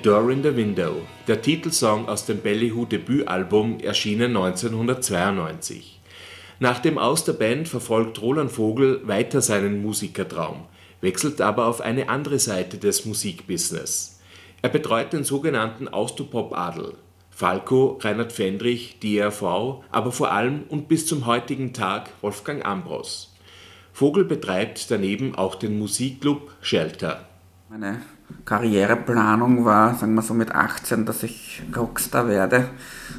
Door 0.02 0.32
in 0.32 0.44
the 0.44 0.56
Window, 0.56 1.02
der 1.28 1.42
Titelsong 1.42 2.08
aus 2.08 2.26
dem 2.26 2.42
Ballyhoo 2.42 2.86
Debütalbum, 2.86 3.80
erschienen 3.82 4.38
1992. 4.38 6.00
Nach 6.60 6.80
dem 6.80 6.98
Aus 6.98 7.26
der 7.26 7.34
Band 7.34 7.68
verfolgt 7.68 8.22
Roland 8.22 8.50
Vogel 8.50 9.02
weiter 9.06 9.42
seinen 9.42 9.82
Musikertraum, 9.82 10.66
wechselt 11.02 11.42
aber 11.42 11.66
auf 11.66 11.82
eine 11.82 12.08
andere 12.08 12.40
Seite 12.40 12.78
des 12.78 13.06
Musikbusiness. 13.06 14.22
Er 14.62 14.70
betreut 14.70 15.12
den 15.12 15.26
sogenannten 15.26 15.90
Austropop-Adel. 15.90 16.94
Falco, 17.30 18.00
Reinhard 18.02 18.32
Fendrich, 18.32 19.00
DRV, 19.00 19.84
aber 19.92 20.12
vor 20.14 20.32
allem 20.32 20.64
und 20.70 20.88
bis 20.88 21.08
zum 21.08 21.26
heutigen 21.26 21.74
Tag 21.74 22.10
Wolfgang 22.22 22.66
Ambros. 22.66 23.36
Vogel 23.92 24.24
betreibt 24.24 24.90
daneben 24.92 25.36
auch 25.36 25.56
den 25.56 25.78
Musikclub 25.78 26.52
Shelter. 26.62 27.28
Meine 27.70 28.02
Karriereplanung 28.46 29.66
war, 29.66 29.96
sagen 29.96 30.16
wir 30.16 30.22
so 30.22 30.34
mit 30.34 30.54
18, 30.54 31.06
dass 31.06 31.24
ich 31.24 31.62
Rockstar 31.76 32.28
werde. 32.28 32.70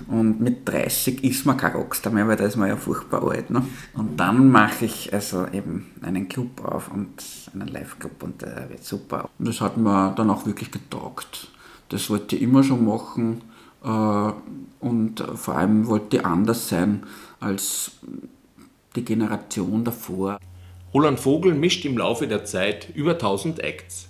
Und 0.09 0.41
mit 0.41 0.69
30 0.69 1.23
ist 1.23 1.47
man 1.47 1.57
kein 1.57 1.73
Rockstar 1.73 2.13
mehr, 2.13 2.27
weil 2.27 2.37
da 2.37 2.45
ist 2.45 2.57
man 2.57 2.69
ja 2.69 2.77
furchtbar 2.77 3.23
alt. 3.29 3.51
Ne? 3.51 3.63
Und 3.95 4.19
dann 4.19 4.51
mache 4.51 4.85
ich 4.85 5.13
also 5.13 5.47
eben 5.53 5.87
einen 6.03 6.29
Club 6.29 6.65
auf 6.65 6.91
und 6.93 7.23
einen 7.55 7.69
Live-Club 7.69 8.23
und 8.23 8.43
der 8.43 8.69
wird 8.71 8.85
super. 8.85 9.29
Und 9.39 9.49
das 9.49 9.61
hat 9.61 9.77
mir 9.77 10.13
dann 10.17 10.31
auch 10.31 10.47
wirklich 10.47 10.71
getaugt. 10.71 11.49
Das 11.89 12.11
wollte 12.11 12.37
ich 12.37 12.43
immer 12.43 12.63
schon 12.63 12.85
machen 12.85 13.43
äh, 13.85 14.33
und 14.81 15.25
vor 15.35 15.57
allem 15.57 15.87
wollte 15.87 16.19
ich 16.19 16.27
anders 16.27 16.69
sein 16.69 17.05
als 17.41 17.93
die 18.97 19.05
Generation 19.05 19.85
davor. 19.85 20.39
Roland 20.93 21.21
Vogel 21.21 21.55
mischt 21.55 21.85
im 21.85 21.99
Laufe 21.99 22.27
der 22.27 22.45
Zeit 22.45 22.89
über 22.95 23.13
1000 23.13 23.61
Acts. 23.61 24.10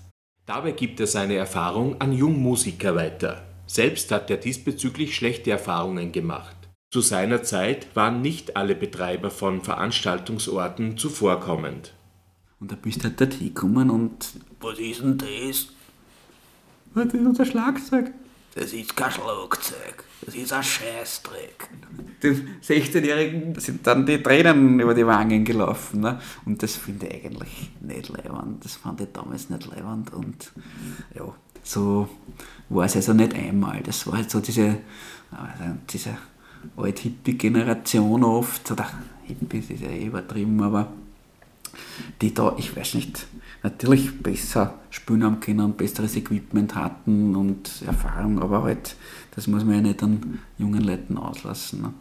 Dabei 0.51 0.73
gibt 0.73 0.99
er 0.99 1.07
seine 1.07 1.37
Erfahrung 1.37 2.01
an 2.01 2.13
Jungmusiker 2.13 2.97
weiter. 2.97 3.47
Selbst 3.69 4.11
hat 4.11 4.31
er 4.31 4.37
diesbezüglich 4.37 5.15
schlechte 5.15 5.53
Erfahrungen 5.53 6.11
gemacht. 6.11 6.57
Zu 6.91 7.03
seiner 7.03 7.45
Zeit 7.45 7.95
waren 7.95 8.21
nicht 8.21 8.57
alle 8.57 8.75
Betreiber 8.75 9.31
von 9.31 9.63
Veranstaltungsorten 9.63 10.99
zuvorkommend. 10.99 11.95
Und 12.59 12.73
da 12.73 12.75
bist 12.75 12.99
du 12.99 13.05
halt 13.05 13.21
dort 13.21 13.35
hingekommen 13.35 13.91
und 13.91 14.33
was 14.61 14.81
ist 14.81 15.03
denn 15.03 15.19
das? 15.19 15.69
Was 16.95 17.15
ist 17.15 17.15
unser 17.15 17.45
Schlagzeug? 17.45 18.11
Das 18.57 18.73
ist 18.73 18.97
kein 18.97 19.13
Schlagzeug, 19.13 20.03
das 20.25 20.35
ist 20.35 20.53
ein 20.53 20.63
Scheißdreck. 20.63 21.69
dem 22.23 22.49
16-Jährigen 22.63 23.59
sind 23.59 23.87
dann 23.87 24.05
die 24.05 24.23
Tränen 24.23 24.79
über 24.81 24.95
die 24.95 25.07
Wangen 25.07 25.45
gelaufen. 25.45 26.01
Ne? 26.01 26.21
Und 26.45 26.63
das 26.63 26.77
finde 26.77 27.07
ich 27.07 27.27
eigentlich 27.27 27.71
nicht 27.81 28.09
leibend. 28.09 28.65
Das 28.65 28.75
fand 28.77 29.01
ich 29.01 29.09
damals 29.13 29.49
nicht 29.49 29.67
leibend. 29.67 30.13
Und 30.13 30.53
ja, 31.15 31.35
so 31.63 32.09
war 32.69 32.85
es 32.85 32.97
also 32.97 33.13
nicht 33.15 33.35
einmal. 33.35 33.81
Das 33.83 34.07
war 34.07 34.19
halt 34.19 34.31
so 34.31 34.41
diese, 34.41 34.79
also 35.31 35.77
diese 35.89 36.17
alt-Hippie-Generation 36.77 38.23
oft. 38.23 38.71
Oder 38.71 38.87
Hippies 39.25 39.71
ist 39.71 39.83
ja 39.83 39.89
eh 39.89 40.07
übertrieben, 40.07 40.63
aber 40.63 40.93
die 42.21 42.35
da, 42.35 42.55
ich 42.59 42.77
weiß 42.77 42.95
nicht, 42.95 43.27
natürlich 43.63 44.23
besser 44.23 44.75
spielen 44.91 45.25
haben 45.25 45.41
können, 45.41 45.75
besseres 45.75 46.17
Equipment 46.17 46.75
hatten 46.75 47.37
und 47.37 47.83
Erfahrung, 47.87 48.41
aber 48.41 48.63
halt, 48.63 48.97
das 49.35 49.47
muss 49.47 49.65
man 49.65 49.77
ja 49.77 49.81
nicht 49.81 50.03
an 50.03 50.41
jungen 50.59 50.83
Leuten 50.83 51.17
auslassen. 51.19 51.83
Ne? 51.83 51.95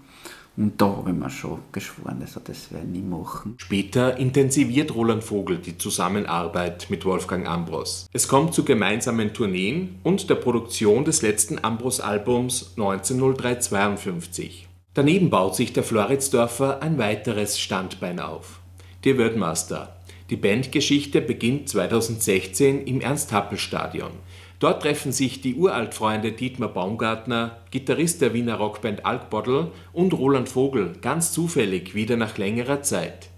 Und 0.57 0.81
da 0.81 0.87
habe 0.87 1.11
ich 1.11 1.15
mir 1.15 1.29
schon 1.29 1.59
geschworen, 1.71 2.17
also 2.19 2.41
das 2.43 2.71
werde 2.73 2.85
ich 2.87 2.91
nie 2.91 3.01
machen. 3.01 3.55
Später 3.57 4.17
intensiviert 4.17 4.93
Roland 4.93 5.23
Vogel 5.23 5.57
die 5.57 5.77
Zusammenarbeit 5.77 6.87
mit 6.89 7.05
Wolfgang 7.05 7.47
Ambros. 7.47 8.07
Es 8.11 8.27
kommt 8.27 8.53
zu 8.53 8.65
gemeinsamen 8.65 9.33
Tourneen 9.33 9.99
und 10.03 10.29
der 10.29 10.35
Produktion 10.35 11.05
des 11.05 11.21
letzten 11.21 11.63
Ambros-Albums 11.63 12.73
1903-52. 12.75 14.65
Daneben 14.93 15.29
baut 15.29 15.55
sich 15.55 15.71
der 15.71 15.83
Floridsdorfer 15.83 16.81
ein 16.81 16.97
weiteres 16.97 17.57
Standbein 17.57 18.19
auf. 18.19 18.59
Die 19.05 19.17
Wordmaster. 19.17 19.95
Die 20.29 20.35
Bandgeschichte 20.35 21.21
beginnt 21.21 21.69
2016 21.69 22.85
im 22.85 22.99
Ernst-Happel-Stadion. 22.99 24.11
Dort 24.59 24.83
treffen 24.83 25.13
sich 25.13 25.39
die 25.39 25.55
Uraltfreunde 25.55 26.33
Dietmar 26.33 26.69
Baumgartner, 26.69 27.59
Gitarrist 27.71 28.21
der 28.21 28.33
Wiener 28.33 28.55
Rockband 28.55 29.05
Alkbottle 29.05 29.71
und 29.93 30.13
Roland 30.13 30.49
Vogel 30.49 30.97
ganz 31.01 31.31
zufällig 31.31 31.95
wieder 31.95 32.17
nach 32.17 32.37
längerer 32.37 32.81
Zeit. 32.81 33.29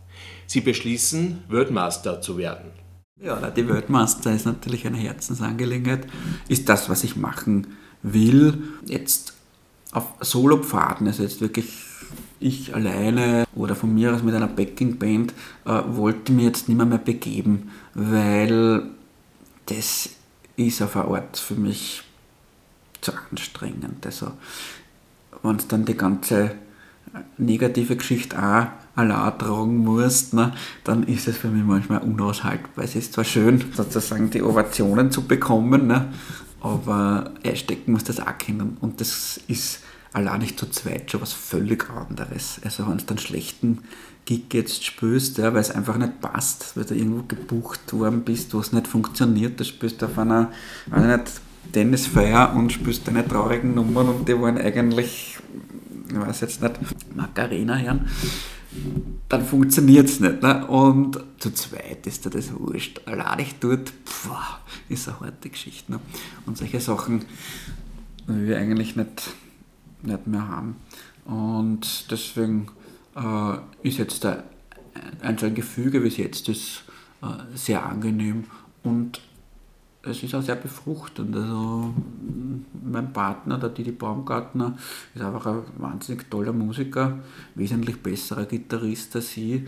Sie 0.48 0.62
beschließen, 0.62 1.44
Wordmaster 1.48 2.22
zu 2.22 2.38
werden. 2.38 2.72
Ja, 3.22 3.52
die 3.52 3.70
Weltmaster 3.70 4.34
ist 4.34 4.48
natürlich 4.48 4.88
eine 4.88 4.98
Herzensangelegenheit. 4.98 6.08
Ist 6.48 6.68
das, 6.70 6.90
was 6.90 7.04
ich 7.04 7.16
machen 7.16 7.68
will. 8.02 8.64
Jetzt 8.88 9.36
auf 9.92 10.06
Solopfaden, 10.22 11.06
also 11.06 11.22
jetzt 11.22 11.40
wirklich 11.40 11.68
ich 12.40 12.74
alleine 12.74 13.46
oder 13.56 13.76
von 13.76 13.94
mir 13.94 14.14
aus 14.14 14.24
mit 14.24 14.34
einer 14.34 14.48
Backing-Band, 14.48 15.34
äh, 15.66 15.82
wollte 15.88 16.32
mir 16.32 16.46
jetzt 16.46 16.68
nicht 16.68 16.78
mehr, 16.78 16.88
mehr 16.88 16.98
begeben, 16.98 17.72
weil 17.94 18.90
das 19.68 20.10
ist 20.56 20.82
auf 20.82 20.96
eine 20.96 21.06
Art 21.06 21.38
für 21.38 21.56
mich 21.56 22.04
zu 23.02 23.12
anstrengend. 23.32 24.06
Also, 24.06 24.32
wenn 25.44 25.58
du 25.58 25.66
dann 25.68 25.86
die 25.86 25.98
ganze 25.98 26.56
negative 27.38 27.96
Geschichte 27.96 28.38
auch 28.38 28.68
allein 28.96 29.38
tragen 29.38 29.78
musst, 29.78 30.34
ne, 30.34 30.54
dann 30.84 31.04
ist 31.04 31.28
es 31.28 31.38
für 31.38 31.48
mich 31.48 31.64
manchmal 31.64 32.02
unaushaltbar. 32.02 32.86
Es 32.86 32.96
ist 32.96 33.14
zwar 33.14 33.24
schön, 33.24 33.64
sozusagen 33.74 34.30
die 34.30 34.42
Ovationen 34.42 35.12
zu 35.12 35.24
bekommen, 35.24 35.88
ne, 35.88 36.14
aber 36.62 37.32
einstecken 37.44 37.94
muss 37.94 38.04
das 38.04 38.20
auch 38.20 38.38
können. 38.38 38.78
Und 38.80 39.02
das 39.02 39.40
ist 39.48 39.80
allein 40.14 40.42
nicht 40.42 40.60
zu 40.60 40.70
zweit 40.70 41.10
schon 41.10 41.22
was 41.22 41.34
völlig 41.34 41.90
anderes. 41.90 42.60
Also 42.64 42.88
wenn 42.88 42.98
du 42.98 43.08
einen 43.08 43.18
schlechten 43.18 43.80
Gig 44.32 44.54
jetzt 44.54 44.86
spürst, 44.86 45.38
ja, 45.40 45.54
weil 45.54 45.60
es 45.60 45.72
einfach 45.72 45.98
nicht 45.98 46.22
passt, 46.22 46.78
weil 46.78 46.86
du 46.86 46.96
irgendwo 46.96 47.24
gebucht 47.24 47.92
worden 47.92 48.22
bist, 48.22 48.54
wo 48.54 48.60
es 48.60 48.72
nicht 48.72 48.88
funktioniert, 48.88 49.60
da 49.60 49.66
spielst 49.66 50.02
du 50.02 50.06
auf 50.06 50.18
einer, 50.18 50.52
weiß 50.90 51.22
Tennisfeier 51.74 52.54
und 52.56 52.72
spielst 52.72 53.06
deine 53.08 53.28
traurigen 53.28 53.76
Nummern 53.76 54.08
und 54.08 54.30
die 54.30 54.40
waren 54.40 54.58
eigentlich, 54.58 55.38
ich 56.10 56.16
weiß 56.16 56.42
jetzt 56.42 56.62
nicht, 56.62 56.80
Macarena 57.14 57.78
hören, 57.78 58.08
dann 59.28 59.46
funktioniert 59.46 60.08
es 60.08 60.22
nicht. 60.22 60.42
Ne? 60.42 60.66
Und 60.66 61.20
zu 61.38 61.52
zweit 61.52 62.08
ist 62.08 62.24
dir 62.24 62.30
das 62.30 62.54
wurscht. 62.58 63.02
Allein 63.06 63.40
ich 63.40 63.56
dort, 63.60 63.92
pfuh, 64.06 64.32
ist 64.88 65.10
eine 65.10 65.20
harte 65.20 65.50
Geschichte. 65.50 65.92
Ne? 65.92 66.00
Und 66.46 66.58
solche 66.58 66.80
Sachen 66.80 67.26
will 68.28 68.50
ich 68.50 68.56
eigentlich 68.56 68.96
nicht, 68.96 69.24
nicht 70.04 70.26
mehr 70.26 70.48
haben. 70.48 70.78
Und 71.26 72.10
deswegen 72.10 72.70
äh, 73.16 73.88
ist 73.88 73.98
jetzt 73.98 74.24
der, 74.24 74.44
ein 75.22 75.38
so 75.38 75.46
ein 75.46 75.56
Gefüge, 75.56 76.04
wie 76.04 76.08
es 76.08 76.18
jetzt 76.18 76.50
ist, 76.50 76.84
äh, 77.22 77.56
sehr 77.56 77.86
angenehm 77.86 78.46
und 78.84 79.22
es 80.04 80.24
ist 80.24 80.34
auch 80.34 80.42
sehr 80.42 80.56
befruchtend. 80.56 81.36
Also 81.36 81.94
mein 82.84 83.14
Partner, 83.14 83.58
der 83.58 83.70
Didi 83.70 83.92
Baumgartner, 83.92 84.76
ist 85.14 85.22
einfach 85.22 85.46
ein 85.46 85.64
wahnsinnig 85.78 86.30
toller 86.30 86.54
Musiker, 86.54 87.20
wesentlich 87.56 88.02
besserer 88.02 88.46
Gitarrist 88.46 89.16
als 89.16 89.38
ich. 89.38 89.62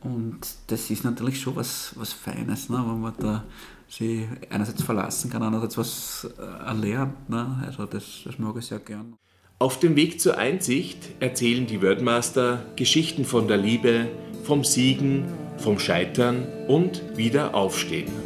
Und 0.00 0.38
das 0.66 0.90
ist 0.90 1.04
natürlich 1.04 1.40
schon 1.40 1.56
was, 1.56 1.92
was 1.96 2.12
Feines, 2.12 2.68
ne? 2.68 2.78
wenn 2.86 3.00
man 3.00 3.14
da 3.18 3.44
sich 3.88 4.26
einerseits 4.50 4.82
verlassen 4.82 5.30
kann, 5.30 5.42
andererseits 5.42 5.78
was 5.78 6.28
äh, 6.38 6.64
erlernt. 6.66 7.28
Ne? 7.28 7.62
Also 7.64 7.86
das, 7.86 8.22
das 8.24 8.38
mag 8.38 8.56
ich 8.56 8.66
sehr 8.66 8.80
gern. 8.80 9.14
Auf 9.58 9.80
dem 9.80 9.96
Weg 9.96 10.20
zur 10.20 10.36
Einsicht 10.36 10.98
erzählen 11.18 11.66
die 11.66 11.80
Wordmaster 11.80 12.62
Geschichten 12.76 13.24
von 13.24 13.48
der 13.48 13.56
Liebe, 13.56 14.06
vom 14.44 14.64
Siegen, 14.64 15.24
vom 15.56 15.78
Scheitern 15.78 16.46
und 16.68 17.16
wieder 17.16 17.54
Aufstehen. 17.54 18.25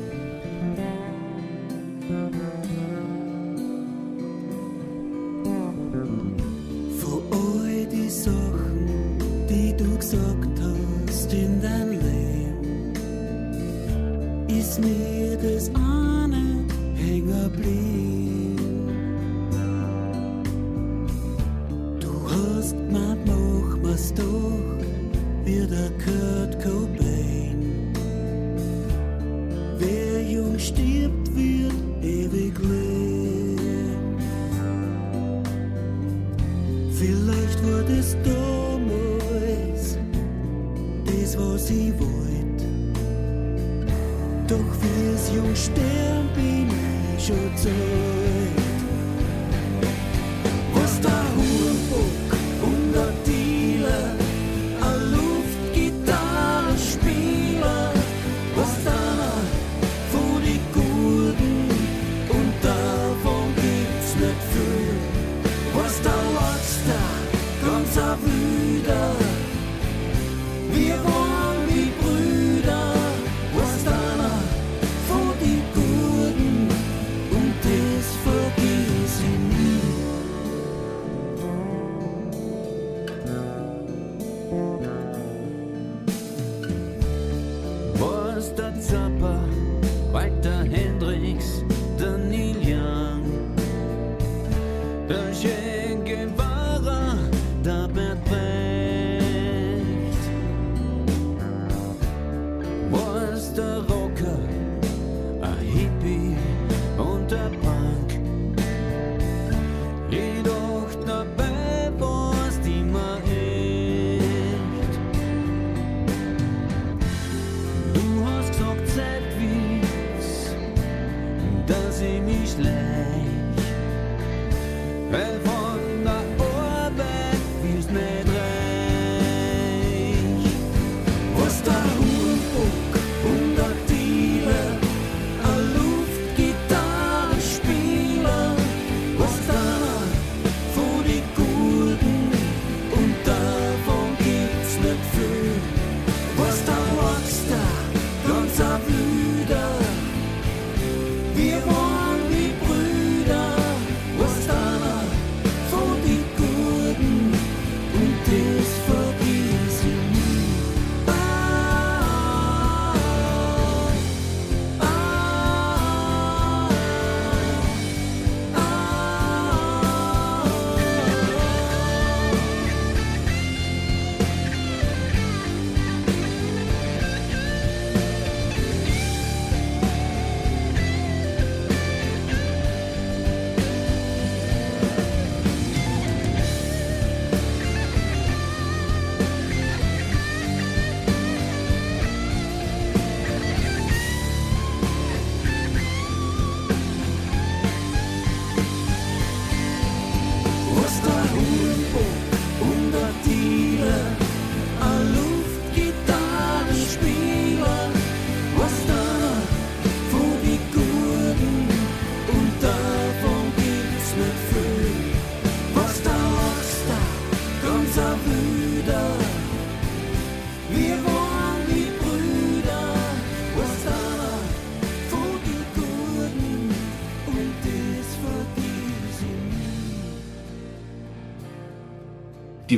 Was 90.13 90.31
der 90.43 90.65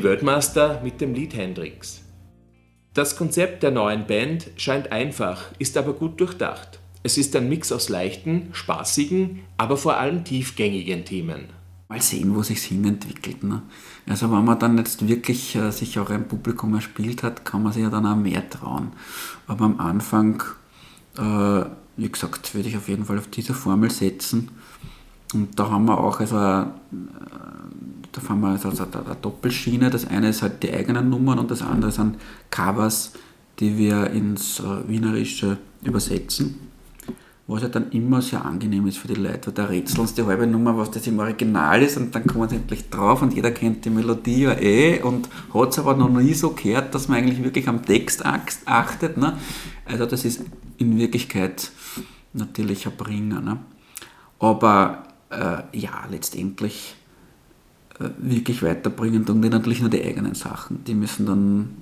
Die 0.03 0.85
mit 0.85 1.01
dem 1.01 1.15
Lied 1.15 1.35
Hendrix. 1.35 2.03
Das 2.93 3.17
Konzept 3.17 3.63
der 3.63 3.71
neuen 3.71 4.07
Band 4.07 4.51
scheint 4.57 4.91
einfach, 4.91 5.45
ist 5.59 5.77
aber 5.77 5.93
gut 5.93 6.21
durchdacht. 6.21 6.81
Es 7.05 7.17
ist 7.19 7.35
ein 7.37 7.49
Mix 7.49 7.71
aus 7.71 7.89
leichten, 7.89 8.49
spaßigen, 8.53 9.41
aber 9.57 9.77
vor 9.77 9.97
allem 9.97 10.25
tiefgängigen 10.25 11.05
Themen. 11.05 11.45
Mal 11.89 12.03
sehen, 12.03 12.35
wo 12.35 12.43
sich 12.43 12.63
hin 12.63 12.85
entwickelt. 12.85 13.45
Ne? 13.45 13.63
Also 14.09 14.31
wenn 14.31 14.45
man 14.45 14.59
dann 14.59 14.77
jetzt 14.77 15.07
wirklich 15.07 15.55
äh, 15.55 15.71
sich 15.71 15.99
auch 15.99 16.11
ein 16.11 16.27
Publikum 16.27 16.75
erspielt 16.75 17.23
hat, 17.23 17.45
kann 17.45 17.63
man 17.63 17.73
sich 17.73 17.83
ja 17.83 17.91
dann 17.91 18.07
auch 18.07 18.17
mehr 18.17 18.49
trauen. 18.51 18.93
Aber 19.47 19.65
am 19.65 19.79
Anfang, 19.79 20.43
äh, 21.17 21.65
wie 21.97 22.11
gesagt, 22.11 22.55
würde 22.55 22.69
ich 22.69 22.77
auf 22.77 22.89
jeden 22.89 23.05
Fall 23.05 23.19
auf 23.19 23.29
diese 23.29 23.55
Formel 23.55 23.91
setzen. 23.91 24.51
Und 25.33 25.59
da 25.59 25.71
haben 25.71 25.87
wir 25.87 25.99
auch 25.99 26.21
also, 26.21 26.67
da 28.13 28.29
haben 28.29 28.41
wir 28.41 28.49
also 28.49 28.69
eine, 28.69 29.17
Doppelschiene. 29.21 29.91
Das 29.91 30.07
eine 30.07 30.29
ist 30.29 30.43
halt 30.43 30.63
die 30.63 30.73
eigenen 30.73 31.09
Nummern 31.09 31.39
und 31.39 31.51
das 31.51 31.63
andere 31.63 31.91
sind 31.91 32.17
Covers, 32.51 33.13
die 33.59 33.77
wir 33.79 34.11
ins 34.11 34.61
äh, 34.61 34.89
Wienerische 34.89 35.59
übersetzen. 35.83 36.69
Was 37.49 37.63
ja 37.63 37.69
dann 37.69 37.91
immer 37.91 38.23
sehr 38.23 38.45
angenehm 38.45 38.87
ist 38.87 38.99
für 38.99 39.09
die 39.09 39.15
Leute, 39.21 39.49
weil 39.49 39.55
da 39.55 39.65
rätseln 39.65 40.07
sie 40.07 40.15
die 40.15 40.23
halbe 40.23 40.47
Nummer, 40.47 40.77
was 40.79 40.93
das 40.93 41.07
im 41.09 41.19
Original 41.19 41.83
ist 41.83 41.97
und 41.97 42.15
dann 42.15 42.27
kommen 42.27 42.49
sie 42.49 42.57
endlich 42.57 42.89
drauf 42.89 43.21
und 43.21 43.35
jeder 43.35 43.51
kennt 43.51 43.85
die 43.85 43.91
Melodie 43.91 44.43
ja 44.43 44.53
eh 44.59 45.03
und 45.03 45.29
hat 45.53 45.71
es 45.71 45.79
aber 45.79 45.95
noch 45.95 46.09
nie 46.09 46.35
so 46.35 46.51
gehört, 46.51 46.95
dass 46.95 47.09
man 47.09 47.19
eigentlich 47.19 47.43
wirklich 47.43 47.69
am 47.69 47.85
Text 47.85 48.25
ach- 48.25 48.41
achtet. 48.65 49.17
Ne? 49.17 49.37
Also 49.85 50.07
das 50.07 50.25
ist 50.25 50.45
in 50.79 50.97
Wirklichkeit 50.97 51.73
natürlich 52.33 52.87
ein 52.87 52.97
Bringer. 52.97 53.41
Ne? 53.41 53.59
Aber 54.39 55.03
äh, 55.31 55.63
ja, 55.77 56.05
letztendlich 56.11 56.95
wirklich 58.19 58.63
weiterbringen 58.63 59.25
tun 59.27 59.43
die 59.43 59.49
natürlich 59.49 59.81
nur 59.81 59.91
die 59.91 60.03
eigenen 60.03 60.35
Sachen. 60.35 60.85
Die 60.85 60.95
müssen 60.95 61.27
dann 61.27 61.77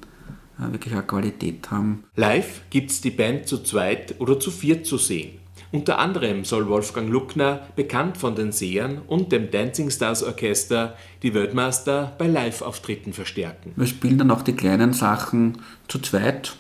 äh, 0.58 0.72
wirklich 0.72 0.94
eine 0.94 1.02
Qualität 1.02 1.70
haben. 1.70 2.04
Live 2.16 2.62
gibt's 2.70 3.00
die 3.00 3.10
Band 3.10 3.46
zu 3.46 3.62
zweit 3.62 4.14
oder 4.18 4.38
zu 4.38 4.50
viert 4.50 4.86
zu 4.86 4.98
sehen. 4.98 5.40
Unter 5.72 6.00
anderem 6.00 6.44
soll 6.44 6.68
Wolfgang 6.68 7.08
Luckner, 7.08 7.60
bekannt 7.76 8.16
von 8.16 8.34
den 8.34 8.50
Sehern 8.50 8.98
und 9.06 9.30
dem 9.30 9.52
Dancing 9.52 9.88
Stars 9.90 10.24
Orchester, 10.24 10.96
die 11.22 11.32
Weltmaster 11.32 12.12
bei 12.18 12.26
Live-Auftritten 12.26 13.12
verstärken. 13.12 13.72
Wir 13.76 13.86
spielen 13.86 14.18
dann 14.18 14.32
auch 14.32 14.42
die 14.42 14.54
kleinen 14.54 14.92
Sachen 14.92 15.58
zu 15.86 16.00
zweit. 16.00 16.56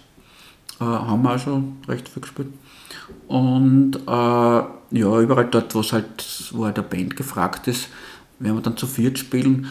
Äh, 0.80 0.84
haben 0.84 1.22
wir 1.22 1.34
auch 1.34 1.38
schon 1.40 1.78
recht 1.88 2.08
viel 2.08 2.22
gespielt. 2.22 2.48
Und 3.26 3.96
äh, 3.96 4.08
ja, 4.08 5.20
überall 5.20 5.46
dort, 5.46 5.74
halt, 5.92 6.48
wo 6.52 6.64
halt 6.64 6.76
der 6.76 6.82
Band 6.82 7.16
gefragt 7.16 7.66
ist, 7.66 7.88
werden 8.40 8.56
wir 8.56 8.62
dann 8.62 8.76
zu 8.76 8.86
viert 8.86 9.18
spielen. 9.18 9.68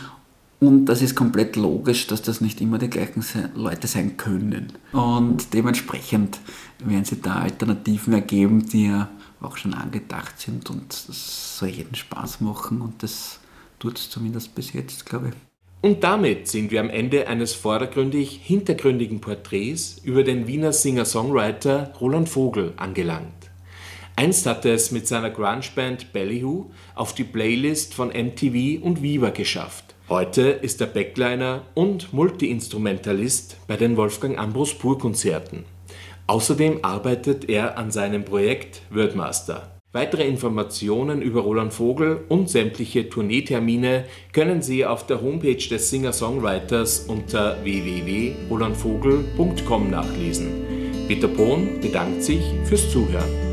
Und 0.61 0.85
das 0.85 1.01
ist 1.01 1.15
komplett 1.15 1.55
logisch, 1.55 2.07
dass 2.07 2.21
das 2.21 2.41
nicht 2.41 2.59
immer 2.59 2.77
die 2.77 2.89
gleichen 2.89 3.23
Leute 3.55 3.87
sein 3.87 4.17
können. 4.17 4.73
Und 4.91 5.53
dementsprechend 5.53 6.39
werden 6.83 7.05
sich 7.05 7.21
da 7.21 7.35
Alternativen 7.35 8.13
ergeben, 8.13 8.65
die 8.65 8.87
ja 8.87 9.09
auch 9.41 9.57
schon 9.57 9.73
angedacht 9.73 10.39
sind. 10.39 10.69
Und 10.69 11.07
das 11.07 11.57
soll 11.57 11.69
jeden 11.69 11.95
Spaß 11.95 12.41
machen. 12.41 12.81
Und 12.81 13.03
das 13.03 13.39
tut 13.79 13.97
es 13.97 14.09
zumindest 14.09 14.53
bis 14.55 14.73
jetzt, 14.73 15.05
glaube 15.05 15.29
ich. 15.29 15.33
Und 15.81 16.03
damit 16.03 16.49
sind 16.49 16.71
wir 16.71 16.81
am 16.81 16.89
Ende 16.89 17.27
eines 17.27 17.53
vordergründig 17.53 18.41
hintergründigen 18.43 19.21
Porträts 19.21 20.01
über 20.03 20.23
den 20.23 20.45
Wiener 20.45 20.73
Singer-Songwriter 20.73 21.93
Roland 22.01 22.27
Vogel 22.27 22.73
angelangt. 22.75 23.38
Einst 24.19 24.45
hat 24.47 24.65
er 24.65 24.73
es 24.73 24.91
mit 24.91 25.07
seiner 25.07 25.29
Grunge-Band 25.29 26.11
Ballyhoo 26.11 26.71
auf 26.93 27.15
die 27.15 27.23
Playlist 27.23 27.93
von 27.93 28.09
MTV 28.09 28.83
und 28.83 29.01
Viva 29.01 29.29
geschafft. 29.29 29.95
Heute 30.09 30.41
ist 30.41 30.81
er 30.81 30.87
Backliner 30.87 31.61
und 31.73 32.11
Multiinstrumentalist 32.11 33.55
bei 33.65 33.77
den 33.77 33.95
Wolfgang 33.95 34.37
Ambros 34.37 34.73
Pur-Konzerten. 34.73 35.63
Außerdem 36.27 36.79
arbeitet 36.81 37.47
er 37.47 37.77
an 37.77 37.91
seinem 37.91 38.25
Projekt 38.25 38.81
Wordmaster. 38.89 39.79
Weitere 39.93 40.27
Informationen 40.27 41.21
über 41.21 41.39
Roland 41.39 41.71
Vogel 41.71 42.25
und 42.27 42.49
sämtliche 42.49 43.07
Tourneetermine 43.07 44.03
können 44.33 44.61
Sie 44.61 44.85
auf 44.85 45.07
der 45.07 45.21
Homepage 45.21 45.55
des 45.55 45.89
Singer-Songwriters 45.91 47.05
unter 47.07 47.63
www.rolandvogel.com 47.63 49.89
nachlesen. 49.89 51.05
Peter 51.07 51.29
Pohn 51.29 51.79
bedankt 51.79 52.21
sich 52.21 52.43
fürs 52.65 52.91
Zuhören. 52.91 53.48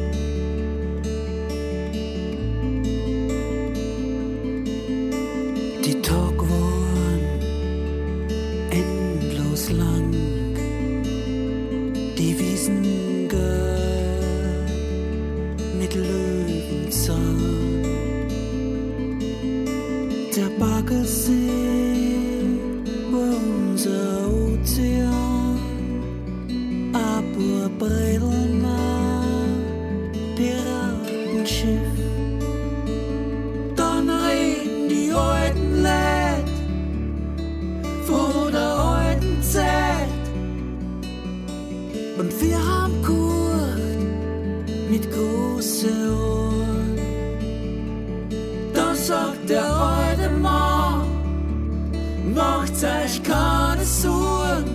Euch 52.85 53.23
keine 53.23 53.85
Sorgen. 53.85 54.67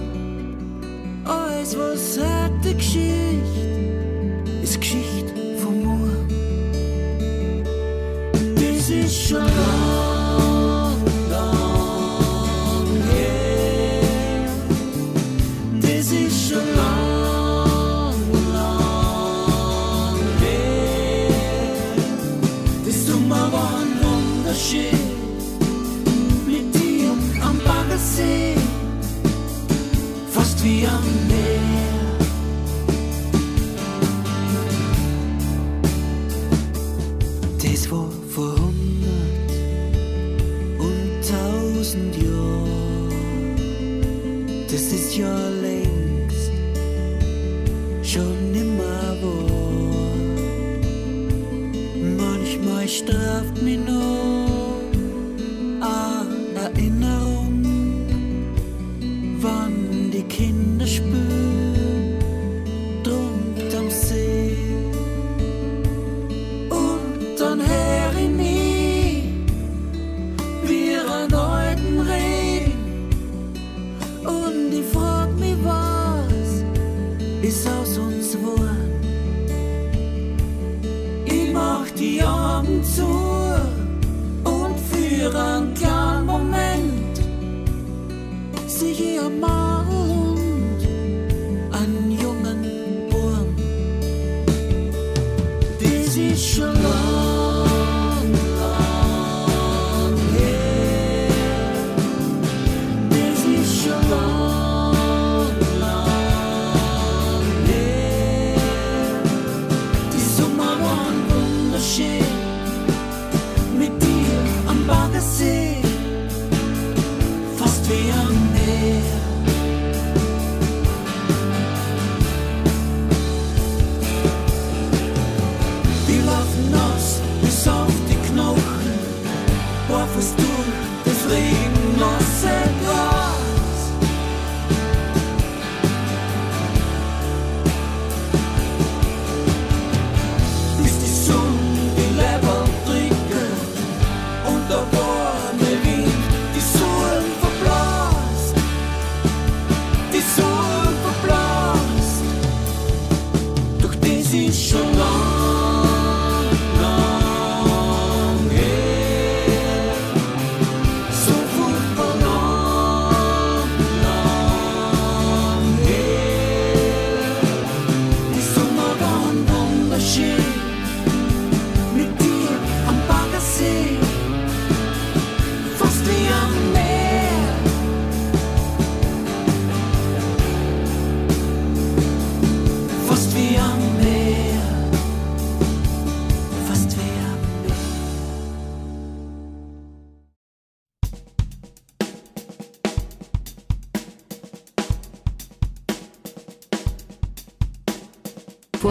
Alles, 1.26 1.78
was 1.78 2.18
heute 2.18 2.76
Geschichte 2.76 3.21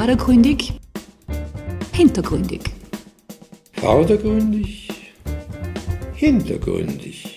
Vordergründig, 0.01 0.73
hintergründig. 1.93 2.63
Vordergründig, 3.75 4.89
hintergründig. 6.15 7.30